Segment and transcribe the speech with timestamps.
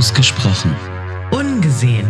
[0.00, 0.74] Ausgesprochen.
[1.30, 2.08] Ungesehen.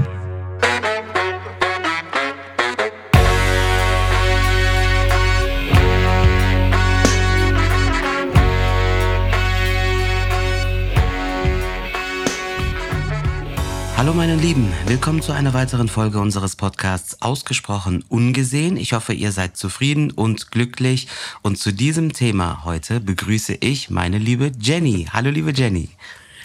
[13.97, 18.77] Hallo meine Lieben, willkommen zu einer weiteren Folge unseres Podcasts Ausgesprochen Ungesehen.
[18.77, 21.09] Ich hoffe, ihr seid zufrieden und glücklich.
[21.43, 25.09] Und zu diesem Thema heute begrüße ich meine liebe Jenny.
[25.12, 25.88] Hallo liebe Jenny.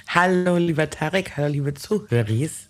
[0.08, 2.68] Hallo lieber Tarek, hallo liebe Zuhöris.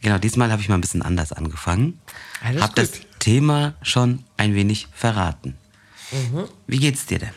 [0.00, 2.00] Genau, diesmal habe ich mal ein bisschen anders angefangen.
[2.42, 2.78] Alles Hab gut.
[2.78, 5.56] das Thema schon ein wenig verraten.
[6.66, 7.30] Wie geht's dir denn?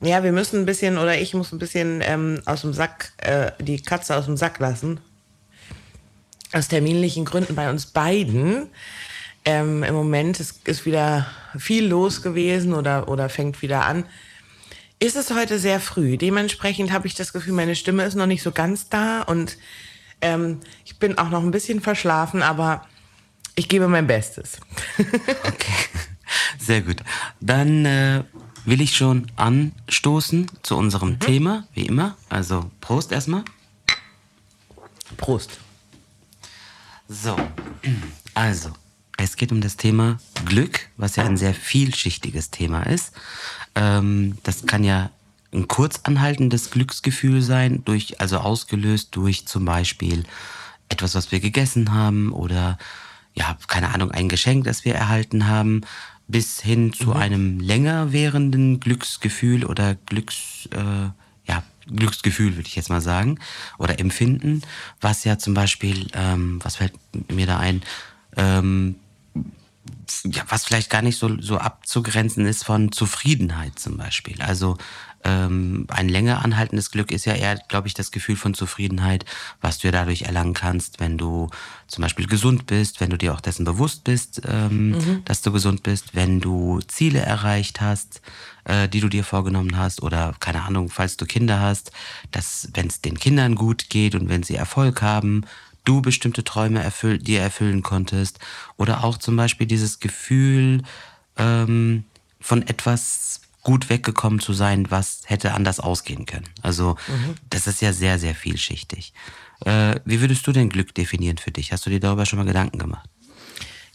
[0.00, 3.52] Ja, wir müssen ein bisschen, oder ich muss ein bisschen ähm, aus dem Sack, äh,
[3.60, 5.00] die Katze aus dem Sack lassen.
[6.52, 8.68] Aus terminlichen Gründen bei uns beiden.
[9.44, 14.04] Ähm, Im Moment ist, ist wieder viel los gewesen oder, oder fängt wieder an.
[15.04, 16.16] Ist es heute sehr früh.
[16.16, 19.58] Dementsprechend habe ich das Gefühl, meine Stimme ist noch nicht so ganz da und
[20.22, 22.86] ähm, ich bin auch noch ein bisschen verschlafen, aber
[23.54, 24.60] ich gebe mein Bestes.
[25.44, 25.74] Okay,
[26.58, 27.02] sehr gut.
[27.38, 28.24] Dann äh,
[28.64, 32.16] will ich schon anstoßen zu unserem Thema, wie immer.
[32.30, 33.44] Also Prost erstmal.
[35.18, 35.58] Prost.
[37.10, 37.36] So,
[38.32, 38.70] also,
[39.18, 43.12] es geht um das Thema Glück, was ja ein sehr vielschichtiges Thema ist.
[43.74, 45.10] Ähm, das kann ja
[45.52, 50.24] ein kurz anhaltendes Glücksgefühl sein, durch, also ausgelöst durch zum Beispiel
[50.88, 52.78] etwas, was wir gegessen haben oder
[53.34, 55.82] ja, keine Ahnung, ein Geschenk, das wir erhalten haben,
[56.28, 61.10] bis hin zu einem länger währenden Glücksgefühl oder Glücks, äh,
[61.46, 63.38] ja, Glücksgefühl, würde ich jetzt mal sagen,
[63.78, 64.62] oder Empfinden,
[65.00, 66.94] was ja zum Beispiel, ähm, was fällt
[67.30, 67.82] mir da ein,
[68.36, 68.96] ähm,
[70.24, 74.40] ja, was vielleicht gar nicht so, so abzugrenzen ist von Zufriedenheit zum Beispiel.
[74.42, 74.76] Also
[75.24, 79.24] ähm, ein länger anhaltendes Glück ist ja eher, glaube ich, das Gefühl von Zufriedenheit,
[79.60, 81.48] was du ja dadurch erlangen kannst, wenn du
[81.86, 85.82] zum Beispiel gesund bist, wenn du dir auch dessen bewusst bist, ähm, dass du gesund
[85.82, 88.20] bist, wenn du Ziele erreicht hast,
[88.64, 91.90] äh, die du dir vorgenommen hast oder keine Ahnung, falls du Kinder hast,
[92.30, 95.44] dass wenn es den Kindern gut geht und wenn sie Erfolg haben,
[95.84, 98.38] du bestimmte Träume erfüll dir erfüllen konntest
[98.76, 100.82] oder auch zum Beispiel dieses Gefühl
[101.36, 102.04] ähm,
[102.40, 106.48] von etwas gut weggekommen zu sein, was hätte anders ausgehen können.
[106.62, 106.96] Also
[107.50, 109.14] das ist ja sehr, sehr vielschichtig.
[109.64, 111.72] Äh, wie würdest du denn Glück definieren für dich?
[111.72, 113.08] Hast du dir darüber schon mal Gedanken gemacht?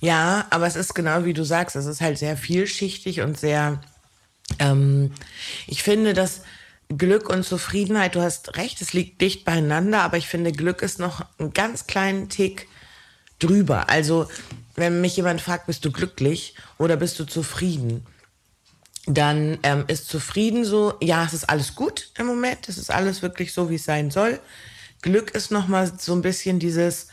[0.02, 3.82] Ja, aber es ist genau wie du sagst, es ist halt sehr vielschichtig und sehr,
[4.58, 5.12] ähm,
[5.68, 6.42] ich finde, dass
[6.98, 11.00] Glück und Zufriedenheit, du hast recht, es liegt dicht beieinander, aber ich finde, Glück ist
[11.00, 12.68] noch einen ganz kleinen Tick
[13.38, 13.90] drüber.
[13.90, 14.28] Also,
[14.76, 18.08] wenn mich jemand fragt, bist du glücklich oder bist du zufrieden?
[19.06, 23.22] Dann ähm, ist zufrieden so, ja, es ist alles gut im Moment, es ist alles
[23.22, 24.40] wirklich so, wie es sein soll.
[25.04, 27.08] Glück ist noch mal so ein bisschen dieses,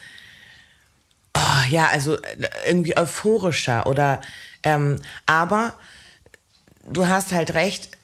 [1.36, 4.22] oh, ja, also äh, irgendwie euphorischer oder,
[4.62, 5.74] ähm, aber
[6.88, 7.95] du hast halt recht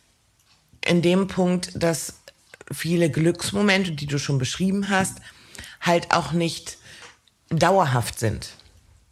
[0.87, 2.20] in dem Punkt, dass
[2.70, 5.19] viele Glücksmomente, die du schon beschrieben hast,
[5.81, 6.78] halt auch nicht
[7.50, 8.50] dauerhaft sind.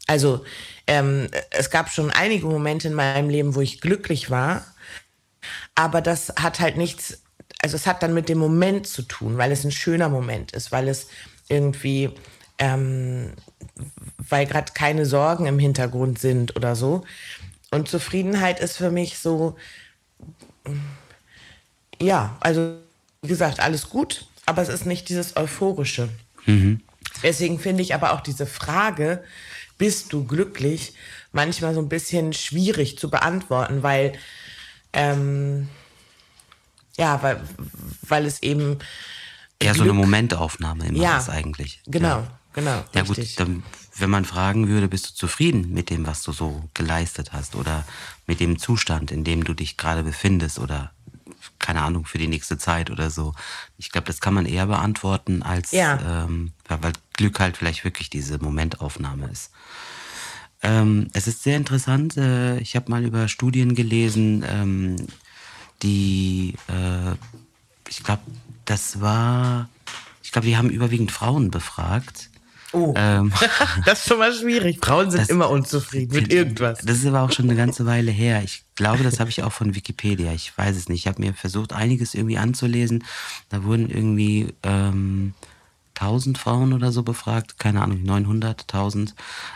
[0.06, 0.44] Also
[0.86, 4.64] ähm, es gab schon einige Momente in meinem Leben, wo ich glücklich war,
[5.74, 7.22] aber das hat halt nichts,
[7.62, 10.72] also es hat dann mit dem Moment zu tun, weil es ein schöner Moment ist,
[10.72, 11.08] weil es
[11.48, 12.10] irgendwie,
[12.58, 13.32] ähm,
[14.18, 17.04] weil gerade keine Sorgen im Hintergrund sind oder so.
[17.70, 19.56] Und Zufriedenheit ist für mich so,
[22.00, 22.76] ja, also
[23.22, 26.08] wie gesagt, alles gut, aber es ist nicht dieses Euphorische.
[27.22, 29.22] Deswegen finde ich aber auch diese Frage,
[29.78, 30.94] bist du glücklich,
[31.32, 34.14] manchmal so ein bisschen schwierig zu beantworten, weil,
[34.92, 35.68] ähm,
[36.96, 37.40] ja, weil,
[38.02, 38.78] weil es eben.
[39.58, 41.82] Eher so eine Glück- Momentaufnahme immer Ja, ist eigentlich.
[41.86, 42.38] Genau, Ja.
[42.54, 42.84] genau.
[42.94, 43.36] Ja gut, richtig.
[43.36, 43.62] dann,
[43.96, 47.84] wenn man fragen würde, bist du zufrieden mit dem, was du so geleistet hast oder
[48.26, 50.90] mit dem Zustand, in dem du dich gerade befindest oder
[51.60, 53.34] keine Ahnung, für die nächste Zeit oder so.
[53.78, 56.24] Ich glaube, das kann man eher beantworten, als Ja.
[56.24, 59.52] ähm, weil Glück halt vielleicht wirklich diese Momentaufnahme ist.
[60.62, 62.16] Ähm, es ist sehr interessant.
[62.16, 64.96] Äh, ich habe mal über Studien gelesen, ähm,
[65.82, 67.12] die, äh,
[67.88, 68.22] ich glaube,
[68.64, 69.68] das war,
[70.22, 72.29] ich glaube, die haben überwiegend Frauen befragt.
[72.72, 73.32] Oh, Ähm,
[73.84, 74.78] das ist schon mal schwierig.
[74.84, 76.78] Frauen sind das- immer unzufrieden mit irgendwas.
[76.80, 78.42] Das ist aber auch schon eine ganze Weile her.
[78.44, 80.32] Ich glaube, das habe ich auch von Wikipedia.
[80.32, 81.00] Ich weiß es nicht.
[81.00, 83.04] Ich habe mir versucht, einiges irgendwie anzulesen.
[83.48, 85.34] Da wurden irgendwie ähm,
[85.98, 87.58] 1000 Frauen oder so befragt.
[87.58, 89.14] Keine Ahnung, 900, 1000.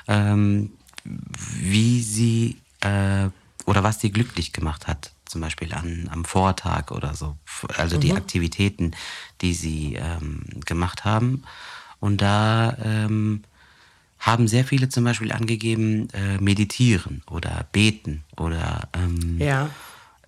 [0.09, 0.73] Ähm,
[1.05, 3.29] wie sie äh,
[3.67, 5.13] oder was sie glücklich gemacht hat.
[5.27, 7.37] Zum Beispiel an, am Vortag oder so.
[7.77, 8.93] Also die Aktivitäten,
[9.41, 11.45] die sie ähm, gemacht haben.
[12.05, 13.45] Und da ähm,
[14.19, 19.71] haben sehr viele zum Beispiel angegeben, äh, meditieren oder beten oder ähm, Ja.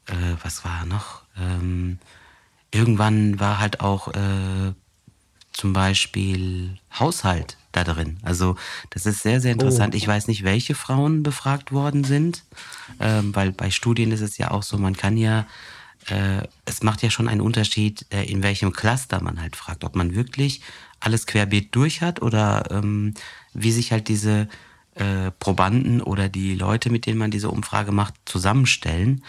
[0.07, 1.21] äh, was war noch?
[1.39, 1.99] Ähm,
[2.71, 4.73] irgendwann war halt auch äh,
[5.53, 8.21] zum Beispiel Haushalt da drin.
[8.23, 8.57] Also
[8.89, 9.95] das ist sehr, sehr interessant.
[9.95, 12.45] Ich weiß nicht, welche Frauen befragt worden sind,
[13.01, 15.47] ähm, weil bei Studien ist es ja auch so, man kann ja,
[16.07, 19.95] äh, es macht ja schon einen Unterschied, äh, in welchem Cluster man halt fragt, ob
[19.95, 20.63] man wirklich
[21.01, 23.15] alles querbeet durch hat oder ähm,
[23.55, 24.49] wie sich halt diese
[24.95, 29.23] äh, Probanden oder die Leute, mit denen man diese Umfrage macht, zusammenstellen.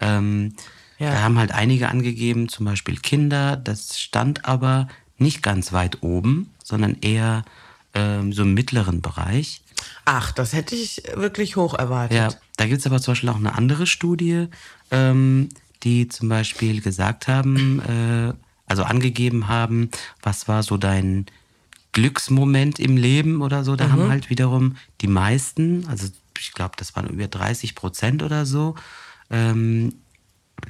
[0.00, 0.54] Ähm,
[0.98, 1.10] Ja.
[1.10, 4.88] Da haben halt einige angegeben, zum Beispiel Kinder, das stand aber
[5.18, 7.44] nicht ganz weit oben, sondern eher
[7.94, 9.62] ähm, so im mittleren Bereich.
[10.04, 12.16] Ach, das hätte ich wirklich hoch erwartet.
[12.16, 14.46] Ja, da gibt es aber zum Beispiel auch eine andere Studie,
[14.90, 15.48] ähm,
[15.82, 18.32] die zum Beispiel gesagt haben, äh,
[18.72, 19.90] also angegeben haben,
[20.22, 21.26] was war so dein
[21.92, 23.76] Glücksmoment im Leben oder so.
[23.76, 26.08] Da haben halt wiederum die meisten, also
[26.38, 28.74] ich glaube, das waren über 30 Prozent oder so,
[29.28, 29.92] ähm,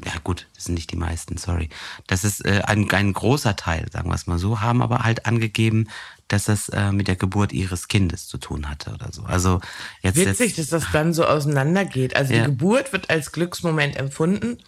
[0.05, 1.69] ja gut, das sind nicht die meisten, sorry.
[2.09, 5.27] Das ist äh, ein, ein großer Teil, sagen wir es mal so, haben aber halt
[5.27, 5.87] angegeben,
[6.27, 9.23] dass es äh, mit der Geburt ihres Kindes zu tun hatte oder so.
[9.23, 9.61] Also
[10.03, 12.17] jetzt, Witzig, jetzt dass das dann so auseinandergeht.
[12.17, 12.41] Also Ja.
[12.41, 14.59] die Geburt wird als Glücksmoment empfunden,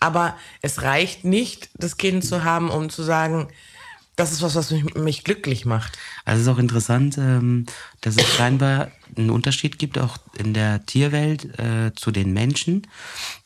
[0.00, 3.48] aber es reicht nicht, das Kind zu haben, um zu sagen,
[4.16, 5.98] das ist was, was mich, mich glücklich macht.
[6.24, 7.66] Also es ist auch interessant, ähm,
[8.00, 12.86] dass es scheinbar einen Unterschied gibt, auch in der Tierwelt äh, zu den Menschen,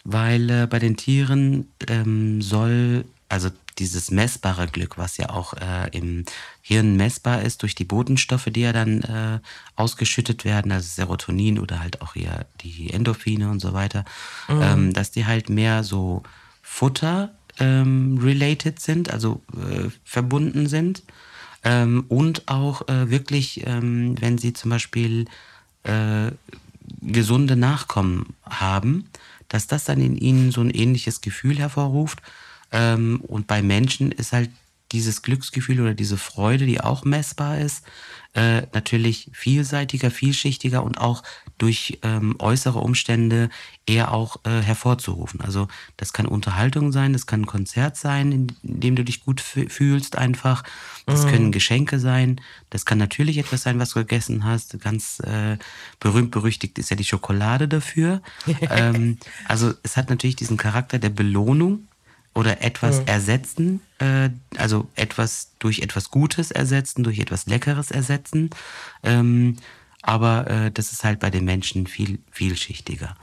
[0.04, 5.88] weil äh, bei den Tieren ähm, soll, also dieses messbare Glück, was ja auch äh,
[5.92, 6.24] im
[6.62, 9.38] Hirn messbar ist durch die Botenstoffe, die ja dann äh,
[9.76, 14.04] ausgeschüttet werden, also Serotonin oder halt auch hier die Endorphine und so weiter,
[14.48, 16.22] ähm, dass die halt mehr so
[16.62, 21.02] Futter ähm, related sind, also äh, verbunden sind.
[21.64, 25.26] Ähm, und auch äh, wirklich, ähm, wenn sie zum Beispiel
[25.82, 26.30] äh,
[27.02, 29.08] gesunde Nachkommen haben,
[29.48, 32.22] dass das dann in ihnen so ein ähnliches Gefühl hervorruft.
[32.72, 34.50] Ähm, und bei Menschen ist halt
[34.92, 37.84] dieses Glücksgefühl oder diese Freude, die auch messbar ist,
[38.34, 41.22] äh, natürlich vielseitiger, vielschichtiger und auch
[41.58, 43.50] durch ähm, äußere Umstände
[43.86, 45.40] eher auch äh, hervorzurufen.
[45.40, 45.66] Also
[45.96, 49.68] das kann Unterhaltung sein, das kann ein Konzert sein, in, dem du dich gut fü-
[49.68, 50.62] fühlst einfach.
[51.06, 52.40] Das können Geschenke sein,
[52.70, 54.78] das kann natürlich etwas sein, was du gegessen hast.
[54.80, 55.56] Ganz äh,
[56.00, 58.22] berühmt berüchtigt ist ja die Schokolade dafür.
[58.70, 61.88] ähm, also es hat natürlich diesen Charakter der Belohnung
[62.38, 68.50] oder etwas ersetzen, äh, also etwas durch etwas Gutes ersetzen, durch etwas Leckeres ersetzen.
[69.02, 69.56] Ähm,
[70.02, 73.16] aber äh, das ist halt bei den Menschen viel vielschichtiger.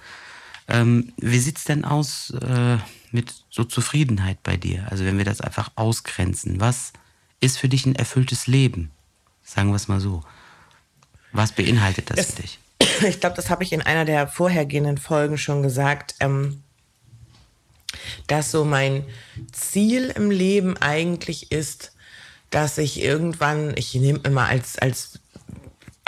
[0.67, 2.77] Ähm, wie sieht's denn aus äh,
[3.11, 4.85] mit so Zufriedenheit bei dir?
[4.89, 6.91] Also wenn wir das einfach ausgrenzen, was
[7.39, 8.91] ist für dich ein erfülltes Leben?
[9.45, 10.23] Sagen wir es mal so.
[11.31, 12.59] Was beinhaltet das Es- für dich?
[13.07, 16.63] Ich glaube, das habe ich in einer der vorhergehenden Folgen schon gesagt, ähm,
[18.27, 19.05] dass so mein
[19.51, 21.93] Ziel im Leben eigentlich ist,
[22.49, 25.19] dass ich irgendwann, ich nehme immer als, als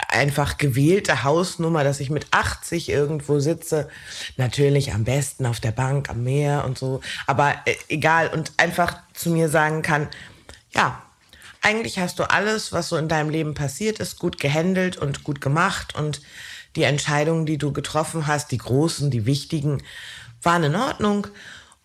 [0.08, 3.88] einfach gewählte Hausnummer, dass ich mit 80 irgendwo sitze.
[4.36, 7.00] Natürlich am besten auf der Bank, am Meer und so.
[7.26, 8.28] Aber äh, egal.
[8.28, 10.08] Und einfach zu mir sagen kann,
[10.74, 11.02] ja,
[11.60, 15.40] eigentlich hast du alles, was so in deinem Leben passiert ist, gut gehandelt und gut
[15.40, 15.94] gemacht.
[15.94, 16.22] Und
[16.76, 19.82] die Entscheidungen, die du getroffen hast, die großen, die wichtigen,
[20.42, 21.26] waren in Ordnung.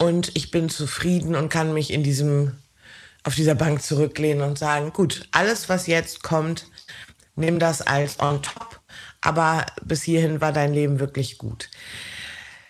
[0.04, 2.58] Und ich bin zufrieden und kann mich in diesem,
[3.24, 6.68] auf dieser Bank zurücklehnen und sagen, gut, alles, was jetzt kommt,
[7.38, 8.82] nimm das als on top.
[9.22, 11.70] Aber bis hierhin war dein Leben wirklich gut.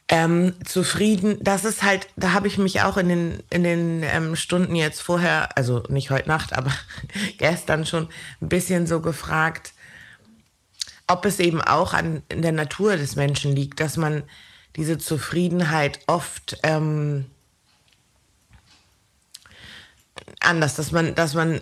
[0.09, 4.35] Ähm, zufrieden, das ist halt, da habe ich mich auch in den, in den ähm,
[4.35, 6.71] Stunden jetzt vorher, also nicht heute Nacht, aber
[7.39, 8.09] gestern schon
[8.41, 9.73] ein bisschen so gefragt,
[11.07, 14.21] ob es eben auch an in der Natur des Menschen liegt, dass man
[14.75, 17.25] diese Zufriedenheit oft ähm,
[20.39, 21.59] anders, dass man, dass man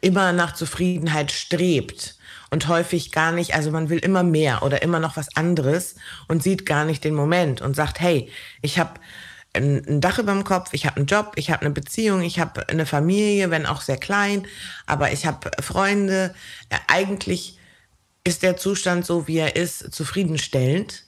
[0.00, 2.18] immer nach Zufriedenheit strebt
[2.50, 5.96] und häufig gar nicht, also man will immer mehr oder immer noch was anderes
[6.28, 8.30] und sieht gar nicht den Moment und sagt, hey,
[8.62, 9.00] ich habe
[9.54, 12.68] ein, Dach über dem Kopf, ich habe einen Job, ich habe eine Beziehung, ich habe
[12.68, 14.46] eine Familie, wenn auch sehr klein,
[14.86, 16.34] aber ich habe Freunde.
[16.68, 17.58] Äh, Eigentlich
[18.24, 21.04] ist der Zustand so, wie er ist, zufriedenstellend.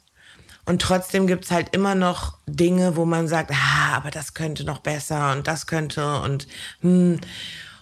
[0.67, 4.81] Und trotzdem gibt's halt immer noch Dinge, wo man sagt, ah, aber das könnte noch
[4.81, 6.47] besser und das könnte und
[6.81, 7.21] hm.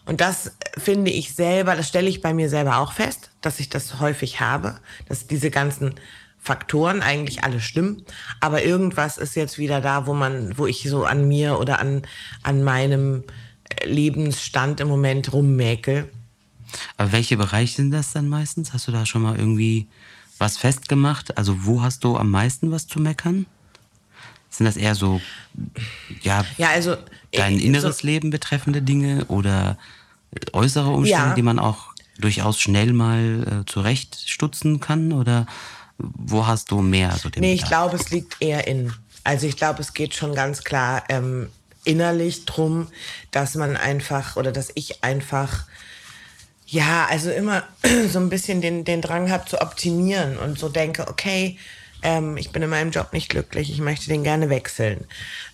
[0.06, 3.70] Und das finde ich selber, das stelle ich bei mir selber auch fest, dass ich
[3.70, 5.94] das häufig habe, dass diese ganzen
[6.38, 8.04] Faktoren eigentlich alle stimmen,
[8.40, 12.02] aber irgendwas ist jetzt wieder da, wo man, wo ich so an mir oder an,
[12.42, 13.24] an meinem
[13.82, 16.10] Lebensstand im Moment rummäkel.
[16.98, 18.74] Aber welche Bereiche sind das dann meistens?
[18.74, 19.88] Hast du da schon mal irgendwie
[20.38, 21.36] was festgemacht?
[21.38, 23.46] Also wo hast du am meisten was zu meckern?
[24.50, 25.20] Sind das eher so,
[26.22, 26.96] ja, Ja, also
[27.32, 29.76] dein äh, inneres so, Leben betreffende Dinge oder
[30.52, 31.34] äußere Umstände, Ja.
[31.34, 35.12] die man auch durchaus schnell mal äh, zurechtstutzen kann?
[35.12, 35.46] Oder
[35.98, 37.90] wo hast du mehr so den Nee, ich Bedarf?
[37.90, 38.92] glaube, es liegt eher in.
[39.24, 41.48] Also ich glaube, es geht schon ganz klar ähm,
[41.84, 42.88] innerlich drum,
[43.30, 45.64] dass man einfach oder dass ich einfach
[46.74, 47.62] ja, also immer
[48.10, 51.56] so ein bisschen den, den Drang habe zu optimieren und so denke, okay,
[52.02, 55.04] ähm, ich bin in meinem Job nicht glücklich, ich möchte den gerne wechseln.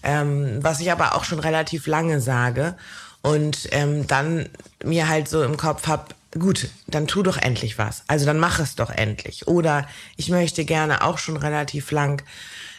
[0.02, 2.74] Ähm, was ich aber auch schon relativ lange sage
[3.22, 4.48] und ähm, dann
[4.82, 8.02] mir halt so im Kopf hab, gut, dann tu doch endlich was.
[8.06, 9.46] Also dann mach es doch endlich.
[9.46, 9.86] Oder
[10.16, 12.22] ich möchte gerne auch schon relativ lang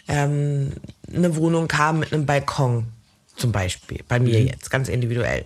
[0.07, 0.74] ähm,
[1.13, 2.88] eine Wohnung haben mit einem Balkon,
[3.36, 5.45] zum Beispiel, bei mir jetzt, ganz individuell.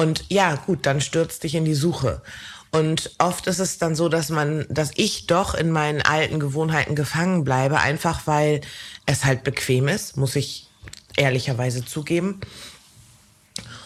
[0.00, 2.22] Und ja, gut, dann stürzt dich in die Suche.
[2.70, 6.94] Und oft ist es dann so, dass man, dass ich doch in meinen alten Gewohnheiten
[6.94, 8.62] gefangen bleibe, einfach weil
[9.04, 10.68] es halt bequem ist, muss ich
[11.18, 12.40] ehrlicherweise zugeben.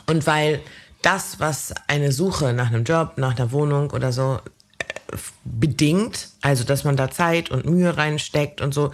[0.07, 0.61] Und weil
[1.03, 4.39] das, was eine Suche nach einem Job, nach einer Wohnung oder so
[4.79, 8.93] äh, bedingt, also dass man da Zeit und Mühe reinsteckt und so,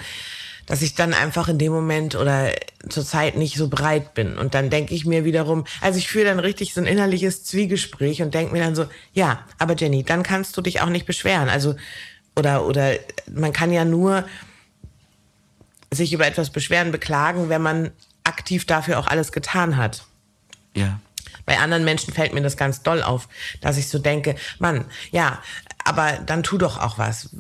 [0.71, 2.53] dass ich dann einfach in dem Moment oder
[2.89, 4.39] zur Zeit nicht so bereit bin.
[4.39, 8.23] Und dann denke ich mir wiederum, also ich führe dann richtig so ein innerliches Zwiegespräch
[8.23, 11.49] und denke mir dann so, ja, aber Jenny, dann kannst du dich auch nicht beschweren.
[11.49, 11.75] Also,
[12.37, 12.95] oder, oder
[13.29, 14.25] man kann ja nur
[15.91, 17.91] sich über etwas beschweren, beklagen, wenn man
[18.23, 20.05] aktiv dafür auch alles getan hat.
[20.77, 21.01] Ja.
[21.47, 23.29] Bei anderen Menschen fällt mir das ganz doll auf,
[23.61, 25.43] dass ich so denke, Mann, ja,
[25.85, 27.31] aber dann tu doch auch was.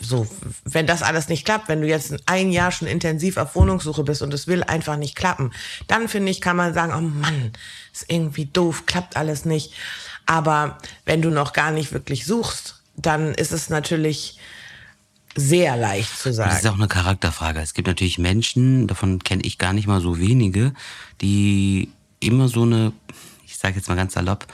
[0.00, 0.26] So,
[0.64, 4.22] wenn das alles nicht klappt, wenn du jetzt ein Jahr schon intensiv auf Wohnungssuche bist
[4.22, 5.52] und es will einfach nicht klappen,
[5.88, 7.52] dann finde ich, kann man sagen, oh Mann,
[7.92, 9.74] ist irgendwie doof, klappt alles nicht.
[10.24, 14.38] Aber wenn du noch gar nicht wirklich suchst, dann ist es natürlich
[15.36, 16.50] sehr leicht zu sagen.
[16.50, 17.60] Das ist auch eine Charakterfrage.
[17.60, 20.72] Es gibt natürlich Menschen, davon kenne ich gar nicht mal so wenige,
[21.20, 22.92] die immer so eine,
[23.46, 24.46] ich sage jetzt mal ganz salopp,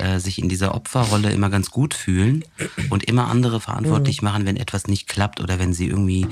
[0.00, 2.44] äh, sich in dieser Opferrolle immer ganz gut fühlen
[2.88, 6.26] und immer andere verantwortlich machen, wenn etwas nicht klappt oder wenn sie irgendwie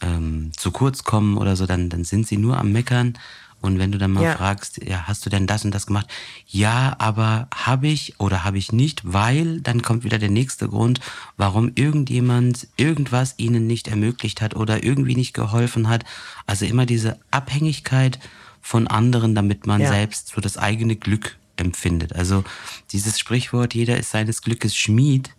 [0.00, 3.14] ähm, zu kurz kommen oder so, dann, dann sind sie nur am Meckern.
[3.60, 4.34] Und wenn du dann mal Ja.
[4.36, 6.08] fragst, ja, hast du denn das und das gemacht?
[6.48, 10.98] Ja, aber habe ich oder habe ich nicht, weil dann kommt wieder der nächste Grund,
[11.36, 16.04] warum irgendjemand irgendwas ihnen nicht ermöglicht hat oder irgendwie nicht geholfen hat.
[16.44, 18.18] Also immer diese Abhängigkeit
[18.60, 19.88] von anderen, damit man Ja.
[19.90, 22.14] selbst so das eigene Glück empfindet.
[22.14, 22.44] Also
[22.92, 25.30] dieses Sprichwort, jeder ist seines Glückes Schmied,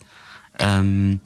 [0.59, 1.19] ähm,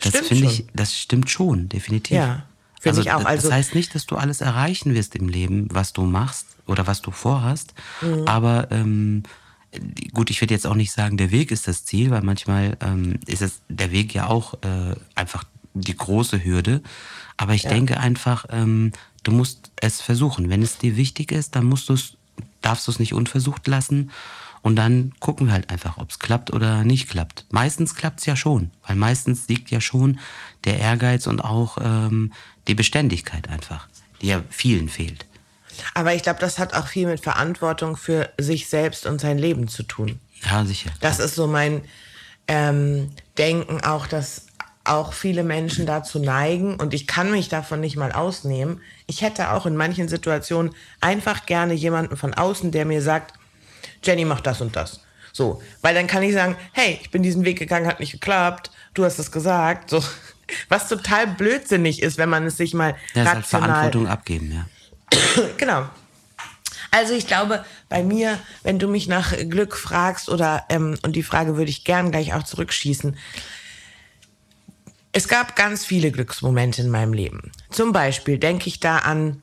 [0.00, 0.68] das Stimmt finde ich, schon.
[0.74, 2.16] das stimmt schon, definitiv.
[2.16, 2.46] Ja,
[2.80, 3.24] finde ich auch.
[3.24, 6.86] Also- das heißt nicht, dass du alles erreichen wirst im Leben, was du machst oder
[6.86, 7.74] was du vorhast.
[8.00, 8.26] Mhm.
[8.26, 9.22] Aber ähm,
[10.14, 13.18] gut, ich würde jetzt auch nicht sagen, der Weg ist das Ziel, weil manchmal ähm,
[13.26, 15.44] ist es der Weg ja auch äh, einfach
[15.74, 16.82] die große Hürde.
[17.36, 18.92] Aber ich denke einfach, ähm,
[19.22, 20.48] du musst es versuchen.
[20.48, 22.16] Wenn es dir wichtig ist, dann musst du's,
[22.60, 24.10] darfst du es nicht unversucht lassen.
[24.62, 27.46] Und dann gucken wir halt einfach, ob es klappt oder nicht klappt.
[27.50, 30.18] Meistens klappt es ja schon, weil meistens liegt ja schon
[30.64, 32.32] der Ehrgeiz und auch ähm,
[32.68, 33.88] die Beständigkeit einfach,
[34.20, 35.24] die ja vielen fehlt.
[35.94, 39.66] Aber ich glaube, das hat auch viel mit Verantwortung für sich selbst und sein Leben
[39.66, 40.20] zu tun.
[40.44, 40.90] Ja, sicher.
[41.00, 41.82] Das ist so mein
[42.46, 44.46] ähm, Denken auch, dass
[44.84, 48.80] auch viele Menschen dazu neigen und ich kann mich davon nicht mal ausnehmen.
[49.06, 53.34] Ich hätte auch in manchen Situationen einfach gerne jemanden von außen, der mir sagt,
[54.02, 55.00] Jenny macht das und das.
[55.32, 58.70] So, weil dann kann ich sagen, hey, ich bin diesen Weg gegangen, hat nicht geklappt,
[58.94, 59.90] du hast es gesagt.
[59.90, 60.02] So,
[60.68, 64.52] was total blödsinnig ist, wenn man es sich mal Ja, ist halt rational Verantwortung abgeben,
[64.52, 64.66] ja.
[65.56, 65.86] Genau.
[66.90, 71.22] Also ich glaube, bei mir, wenn du mich nach Glück fragst oder ähm, und die
[71.22, 73.16] Frage würde ich gern gleich auch zurückschießen.
[75.12, 77.50] Es gab ganz viele Glücksmomente in meinem Leben.
[77.70, 79.42] Zum Beispiel denke ich da an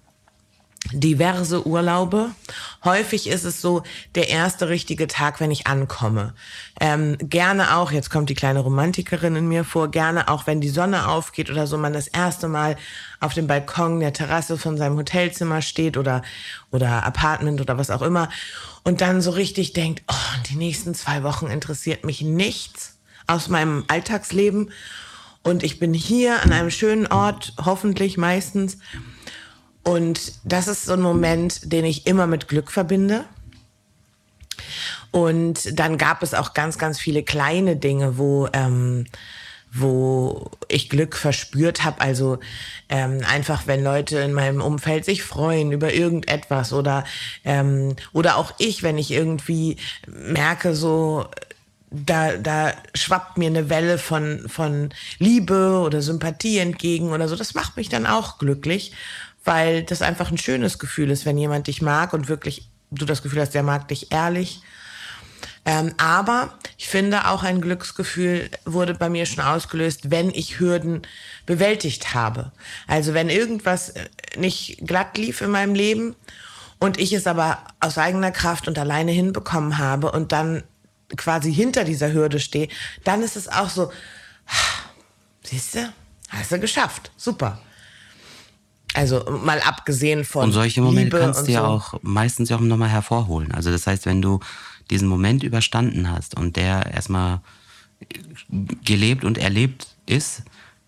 [0.93, 2.31] diverse Urlaube.
[2.85, 3.83] Häufig ist es so
[4.15, 6.33] der erste richtige Tag, wenn ich ankomme.
[6.79, 10.69] Ähm, gerne auch, jetzt kommt die kleine Romantikerin in mir vor, gerne auch, wenn die
[10.69, 12.77] Sonne aufgeht oder so, man das erste Mal
[13.19, 16.21] auf dem Balkon der Terrasse von seinem Hotelzimmer steht oder,
[16.71, 18.29] oder Apartment oder was auch immer
[18.83, 23.83] und dann so richtig denkt, oh, die nächsten zwei Wochen interessiert mich nichts aus meinem
[23.87, 24.71] Alltagsleben
[25.43, 28.77] und ich bin hier an einem schönen Ort, hoffentlich meistens,
[29.87, 33.23] und das ist so ein Moment, den ich immer mit Glück verbinde.
[35.11, 39.05] Und dann gab es auch ganz, ganz viele kleine Dinge, wo, ähm,
[39.71, 42.01] wo ich Glück verspürt habe.
[42.01, 42.39] Also
[42.89, 47.05] ähm, einfach, wenn Leute in meinem Umfeld sich freuen über irgendetwas oder,
[47.45, 51.27] ähm, oder auch ich, wenn ich irgendwie merke, so
[51.89, 54.89] da, da schwappt mir eine Welle von, von
[55.19, 57.35] Liebe oder Sympathie entgegen oder so.
[57.35, 58.91] Das macht mich dann auch glücklich,
[59.45, 63.23] weil das einfach ein schönes Gefühl ist, wenn jemand dich mag und wirklich du das
[63.23, 64.61] Gefühl hast, der mag dich ehrlich.
[65.65, 71.01] Ähm, aber ich finde auch ein Glücksgefühl wurde bei mir schon ausgelöst, wenn ich Hürden
[71.45, 72.53] bewältigt habe.
[72.87, 76.15] Also wenn irgendwas äh, nicht glatt lief in meinem Leben
[76.79, 80.63] und ich es aber aus eigener Kraft und alleine hinbekommen habe und dann
[81.15, 82.67] quasi hinter dieser Hürde stehe,
[83.03, 83.91] dann ist es auch so,
[85.43, 85.93] siehst du,
[86.29, 87.61] hast du geschafft, super.
[88.93, 90.45] Also mal abgesehen von.
[90.45, 91.65] Und solche Momente Liebe kannst du ja so.
[91.67, 93.51] auch meistens auch nochmal hervorholen.
[93.51, 94.39] Also das heißt, wenn du
[94.89, 97.41] diesen Moment überstanden hast und der erstmal
[98.83, 100.43] gelebt und erlebt ist,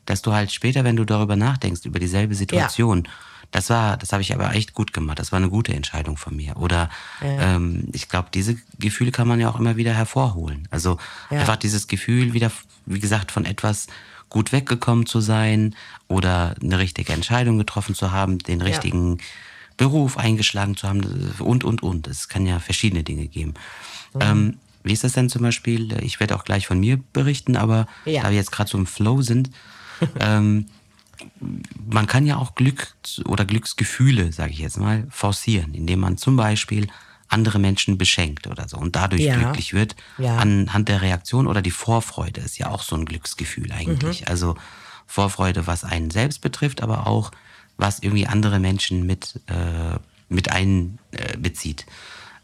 [0.05, 3.11] dass du halt später, wenn du darüber nachdenkst, über dieselbe Situation, ja.
[3.51, 5.19] Das war, das habe ich aber echt gut gemacht.
[5.19, 6.57] Das war eine gute Entscheidung von mir.
[6.57, 6.89] Oder
[7.21, 7.55] ja.
[7.55, 10.67] ähm, ich glaube, diese Gefühle kann man ja auch immer wieder hervorholen.
[10.69, 10.97] Also
[11.31, 11.39] ja.
[11.39, 12.51] einfach dieses Gefühl wieder,
[12.85, 13.87] wie gesagt, von etwas
[14.29, 15.75] gut weggekommen zu sein
[16.07, 19.17] oder eine richtige Entscheidung getroffen zu haben, den richtigen
[19.77, 22.07] Beruf eingeschlagen zu haben und, und, und.
[22.07, 23.55] Es kann ja verschiedene Dinge geben.
[24.13, 24.21] Mhm.
[24.21, 25.97] Ähm, wie ist das denn zum Beispiel?
[26.03, 28.21] Ich werde auch gleich von mir berichten, aber ja.
[28.21, 29.49] da wir jetzt gerade so im Flow sind,
[30.19, 30.67] ähm,
[31.89, 32.95] man kann ja auch Glück
[33.25, 36.87] oder Glücksgefühle, sage ich jetzt mal, forcieren, indem man zum Beispiel
[37.27, 39.35] andere Menschen beschenkt oder so und dadurch ja.
[39.35, 40.37] glücklich wird ja.
[40.37, 44.21] anhand der Reaktion oder die Vorfreude ist ja auch so ein Glücksgefühl eigentlich.
[44.21, 44.27] Mhm.
[44.27, 44.55] Also
[45.05, 47.31] Vorfreude, was einen selbst betrifft, aber auch
[47.77, 49.97] was irgendwie andere Menschen mit, äh,
[50.27, 51.85] mit einbezieht.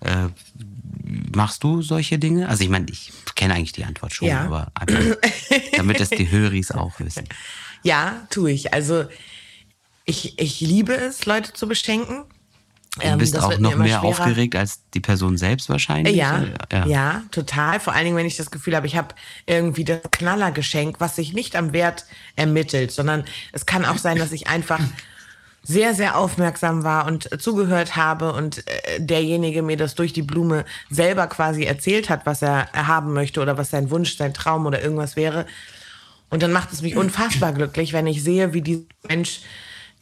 [0.01, 0.29] Äh, äh,
[1.36, 2.48] machst du solche Dinge?
[2.48, 4.46] Also ich meine, ich kenne eigentlich die Antwort schon, ja.
[4.46, 5.17] aber einfach,
[5.75, 7.25] damit es die Höris auch wissen.
[7.86, 8.74] Ja, tue ich.
[8.74, 9.06] Also
[10.06, 12.25] ich, ich liebe es, Leute zu beschenken.
[12.96, 14.04] Du ähm, bist auch noch mehr schwerer.
[14.04, 16.15] aufgeregt als die Person selbst wahrscheinlich?
[16.15, 17.80] Ja, ja, ja, total.
[17.80, 19.13] Vor allen Dingen, wenn ich das Gefühl habe, ich habe
[19.46, 24.32] irgendwie das Knallergeschenk, was sich nicht am Wert ermittelt, sondern es kann auch sein, dass
[24.32, 24.80] ich einfach
[25.62, 30.63] sehr, sehr aufmerksam war und zugehört habe und äh, derjenige mir das durch die Blume
[30.89, 34.82] selber quasi erzählt hat, was er haben möchte oder was sein Wunsch, sein Traum oder
[34.82, 35.45] irgendwas wäre.
[36.29, 39.41] Und dann macht es mich unfassbar glücklich, wenn ich sehe, wie dieser Mensch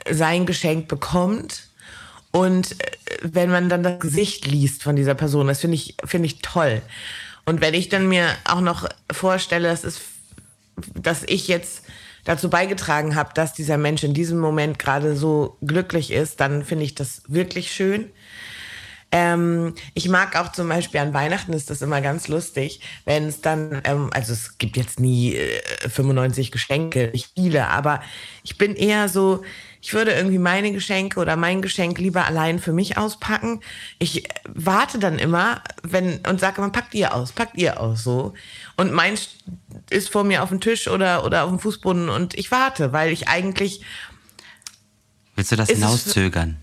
[0.09, 1.67] sein Geschenk bekommt.
[2.31, 6.27] Und äh, wenn man dann das Gesicht liest von dieser Person, das finde ich, finde
[6.27, 6.81] ich toll.
[7.45, 10.01] Und wenn ich dann mir auch noch vorstelle, das ist,
[10.95, 11.83] dass ich jetzt
[12.23, 16.85] dazu beigetragen habe, dass dieser Mensch in diesem Moment gerade so glücklich ist, dann finde
[16.85, 18.09] ich das wirklich schön.
[19.15, 23.41] Ähm, ich mag auch zum Beispiel an Weihnachten ist das immer ganz lustig, wenn es
[23.41, 28.01] dann, ähm, also es gibt jetzt nie äh, 95 Geschenke, nicht viele, aber
[28.43, 29.43] ich bin eher so,
[29.81, 33.59] ich würde irgendwie meine Geschenke oder mein Geschenk lieber allein für mich auspacken.
[33.99, 38.33] Ich warte dann immer, wenn und sage immer, packt ihr aus, packt ihr aus so.
[38.77, 39.35] Und meins
[39.91, 43.11] ist vor mir auf dem Tisch oder, oder auf dem Fußboden und ich warte, weil
[43.11, 43.81] ich eigentlich.
[45.35, 46.57] Willst du das hinauszögern?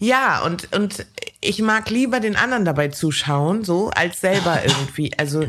[0.00, 1.06] Ja, und, und
[1.42, 5.12] ich mag lieber den anderen dabei zuschauen, so, als selber irgendwie.
[5.18, 5.46] Also,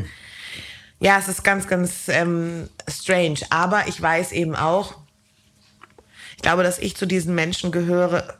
[1.00, 3.38] ja, es ist ganz, ganz ähm, strange.
[3.48, 4.96] Aber ich weiß eben auch,
[6.36, 8.38] ich glaube, dass ich zu diesen Menschen gehöre,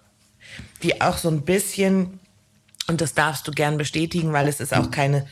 [0.83, 2.21] die auch so ein bisschen,
[2.89, 5.27] und das darfst du gern bestätigen, weil es ist auch keine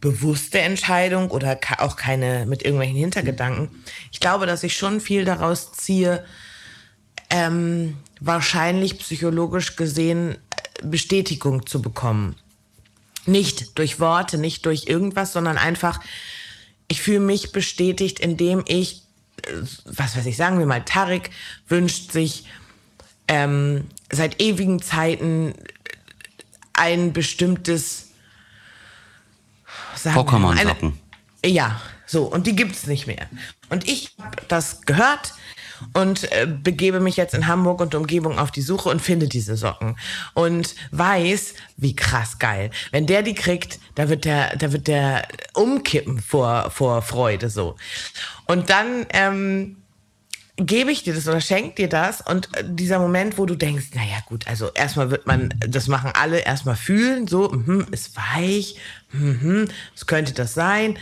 [0.00, 3.70] bewusste Entscheidung oder auch keine mit irgendwelchen Hintergedanken.
[4.12, 6.24] Ich glaube, dass ich schon viel daraus ziehe,
[7.30, 10.36] ähm, wahrscheinlich psychologisch gesehen
[10.82, 12.36] Bestätigung zu bekommen.
[13.26, 16.00] Nicht durch Worte, nicht durch irgendwas, sondern einfach,
[16.88, 19.06] ich fühle mich bestätigt, indem ich
[19.84, 21.30] was weiß ich, sagen wir mal, Tarek
[21.68, 22.46] wünscht sich
[23.28, 25.54] ähm, seit ewigen Zeiten
[26.72, 28.10] ein bestimmtes
[30.04, 30.98] Pokémon-Socken.
[31.44, 33.28] Ja, so, und die gibt es nicht mehr.
[33.68, 35.34] Und ich habe das gehört
[35.92, 39.56] und äh, begebe mich jetzt in Hamburg und Umgebung auf die Suche und finde diese
[39.56, 39.96] Socken
[40.34, 42.70] und weiß, wie krass geil.
[42.92, 47.76] Wenn der die kriegt, da wird der, da wird der umkippen vor, vor Freude so.
[48.46, 49.76] Und dann ähm,
[50.56, 53.86] gebe ich dir das oder schenke dir das und äh, dieser Moment, wo du denkst,
[53.94, 58.76] naja gut, also erstmal wird man, das machen alle, erstmal fühlen, so, mh, ist weich,
[59.12, 60.98] mh, was könnte das sein?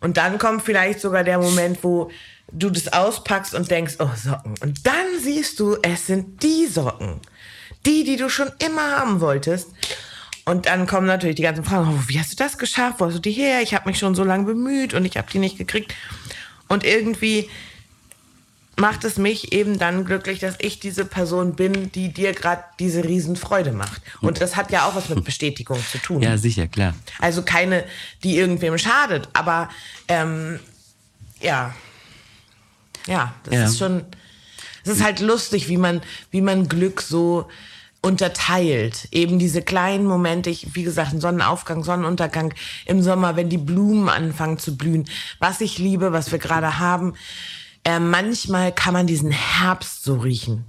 [0.00, 2.10] Und dann kommt vielleicht sogar der Moment, wo
[2.52, 4.54] du das auspackst und denkst, oh, Socken.
[4.60, 7.20] Und dann siehst du, es sind die Socken.
[7.84, 9.68] Die, die du schon immer haben wolltest.
[10.44, 13.00] Und dann kommen natürlich die ganzen Fragen, oh, wie hast du das geschafft?
[13.00, 13.62] Wo hast du die her?
[13.62, 15.92] Ich habe mich schon so lange bemüht und ich habe die nicht gekriegt.
[16.68, 17.50] Und irgendwie
[18.76, 23.02] macht es mich eben dann glücklich, dass ich diese Person bin, die dir gerade diese
[23.04, 24.02] Riesenfreude macht.
[24.20, 26.22] Und das hat ja auch was mit Bestätigung zu tun.
[26.22, 26.94] Ja, sicher, klar.
[27.18, 27.84] Also keine,
[28.22, 29.68] die irgendwem schadet, aber
[30.08, 30.60] ähm,
[31.40, 31.74] ja.
[33.06, 33.64] Ja, das Ja.
[33.66, 34.04] ist schon.
[34.84, 37.48] Es ist halt lustig, wie man, wie man Glück so
[38.02, 39.08] unterteilt.
[39.10, 44.08] Eben diese kleinen Momente, ich, wie gesagt, ein Sonnenaufgang, Sonnenuntergang im Sommer, wenn die Blumen
[44.08, 45.08] anfangen zu blühen.
[45.40, 47.14] Was ich liebe, was wir gerade haben.
[47.86, 50.64] Äh, manchmal kann man diesen Herbst so riechen.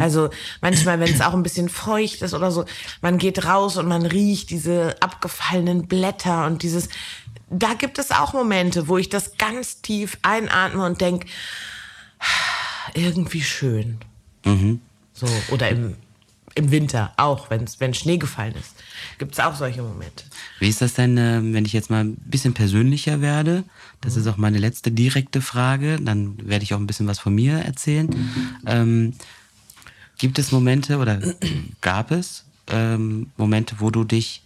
[0.00, 0.30] Also
[0.60, 2.64] manchmal, wenn es auch ein bisschen feucht ist oder so,
[3.02, 6.88] man geht raus und man riecht diese abgefallenen Blätter und dieses.
[7.48, 11.26] Da gibt es auch Momente, wo ich das ganz tief einatme und denke,
[12.94, 13.98] irgendwie schön.
[15.12, 15.96] So, oder im,
[16.54, 18.74] im Winter auch, wenn's, wenn Schnee gefallen ist.
[19.18, 20.24] Gibt es auch solche Momente.
[20.58, 23.64] Wie ist das denn, äh, wenn ich jetzt mal ein bisschen persönlicher werde?
[24.00, 25.98] Das ist auch meine letzte direkte Frage.
[26.00, 28.08] Dann werde ich auch ein bisschen was von mir erzählen.
[28.66, 29.14] Ähm,
[30.18, 31.20] gibt es Momente oder
[31.80, 34.42] gab es ähm, Momente, wo du dich,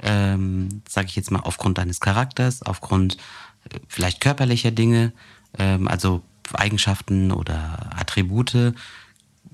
[0.00, 3.16] ähm, sage ich jetzt mal, aufgrund deines Charakters, aufgrund
[3.70, 5.12] äh, vielleicht körperlicher Dinge,
[5.58, 8.74] ähm, also Eigenschaften oder Attribute,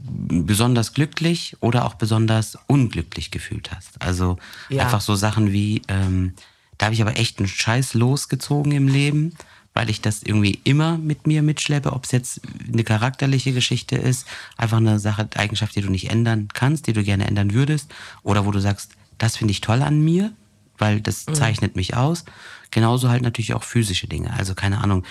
[0.03, 4.01] besonders glücklich oder auch besonders unglücklich gefühlt hast.
[4.01, 4.85] Also Ja.
[4.85, 6.35] einfach so Sachen wie, ähm,
[6.79, 9.35] da habe ich aber echt einen Scheiß losgezogen im Leben,
[9.75, 12.41] weil ich das irgendwie immer mit mir mitschleppe, ob es jetzt
[12.73, 17.05] eine charakterliche Geschichte ist, einfach eine Sache, Eigenschaft, die du nicht ändern kannst, die du
[17.05, 20.33] gerne ändern würdest, oder wo du sagst, das finde ich toll an mir,
[20.79, 22.25] weil das zeichnet mich aus.
[22.71, 24.33] Genauso halt natürlich auch physische Dinge.
[24.33, 25.05] Also keine Ahnung,